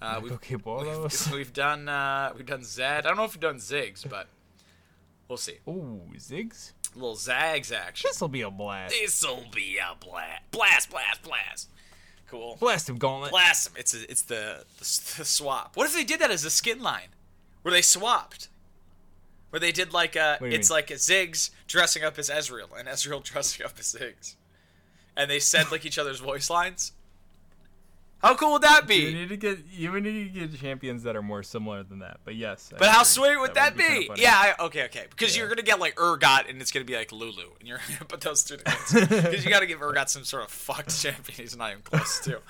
[0.00, 3.06] Uh, we've, we've, we've done uh, we've done Zed.
[3.06, 4.26] I don't know if we've done Ziggs, but
[5.28, 5.58] we'll see.
[5.68, 6.72] Ooh, Ziggs.
[6.94, 8.08] A little Zags action.
[8.10, 8.92] This will be a blast.
[9.00, 11.70] This'll be a blast, blast, blast, blast.
[12.32, 12.56] Cool.
[12.58, 13.30] Blast him, Gauntlet.
[13.30, 13.74] Blast 'em.
[13.76, 14.84] It's a, it's the, the
[15.18, 15.76] the swap.
[15.76, 17.08] What if they did that as a skin line,
[17.60, 18.48] where they swapped,
[19.50, 20.76] where they did like a What do you it's mean?
[20.78, 24.34] like a Ziggs dressing up as Ezreal and Ezreal dressing up as Ziggs,
[25.14, 26.92] and they said like each other's voice lines.
[28.22, 28.94] How cool would that be?
[28.96, 29.14] You be?
[29.14, 32.18] need to get you need to get champions that are more similar than that.
[32.24, 32.70] But yes.
[32.72, 33.04] I But how agree.
[33.06, 34.06] sweet would that, kinda be?
[34.06, 34.22] funny.
[34.22, 35.06] Yeah, I, okay, okay.
[35.10, 35.40] Because Yeah.
[35.42, 38.20] you're gonna get like Urgot, and it's gonna be like Lulu, and you're gonna put
[38.20, 38.76] those two together.
[39.30, 41.36] Because you gotta give Urgot some sort of fucked champion.
[41.36, 42.40] He's not even close to.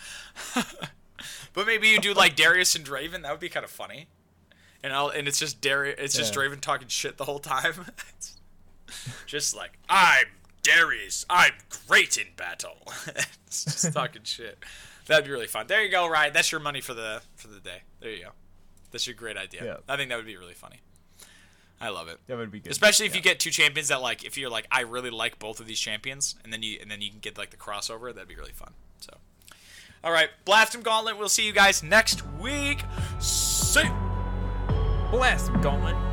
[1.55, 3.23] but maybe you do like Darius and Draven.
[3.23, 4.09] That would be kind of funny.
[4.85, 5.97] And I'll, and it's just Darius.
[5.99, 6.43] It's just Yeah.
[6.43, 7.87] Draven talking shit the whole time.
[9.27, 10.27] Just like I'm
[10.62, 11.25] Darius.
[11.31, 11.53] I'm
[11.89, 12.77] great in battle.
[13.47, 14.59] it's just talking shit.
[15.07, 15.66] That'd be really fun.
[15.66, 16.32] There you go, Ryan.
[16.32, 17.82] That's your money for the for the day.
[18.00, 18.30] There you go.
[18.90, 19.64] That's your great idea.
[19.64, 19.76] Yeah.
[19.88, 20.80] I think that would be really funny.
[21.80, 22.20] I love it.
[22.28, 22.70] That would be good.
[22.70, 25.59] Especially if you get two champions that like if you're like I really like both
[25.59, 28.28] of these champions and then you and then you can get like the crossover, that'd
[28.28, 28.74] be really fun.
[29.00, 29.16] So
[30.05, 31.18] All right, Blast 'em Gauntlet.
[31.18, 32.84] We'll see you guys next week.
[33.18, 33.88] See.
[35.11, 36.11] blast him, Gauntlet.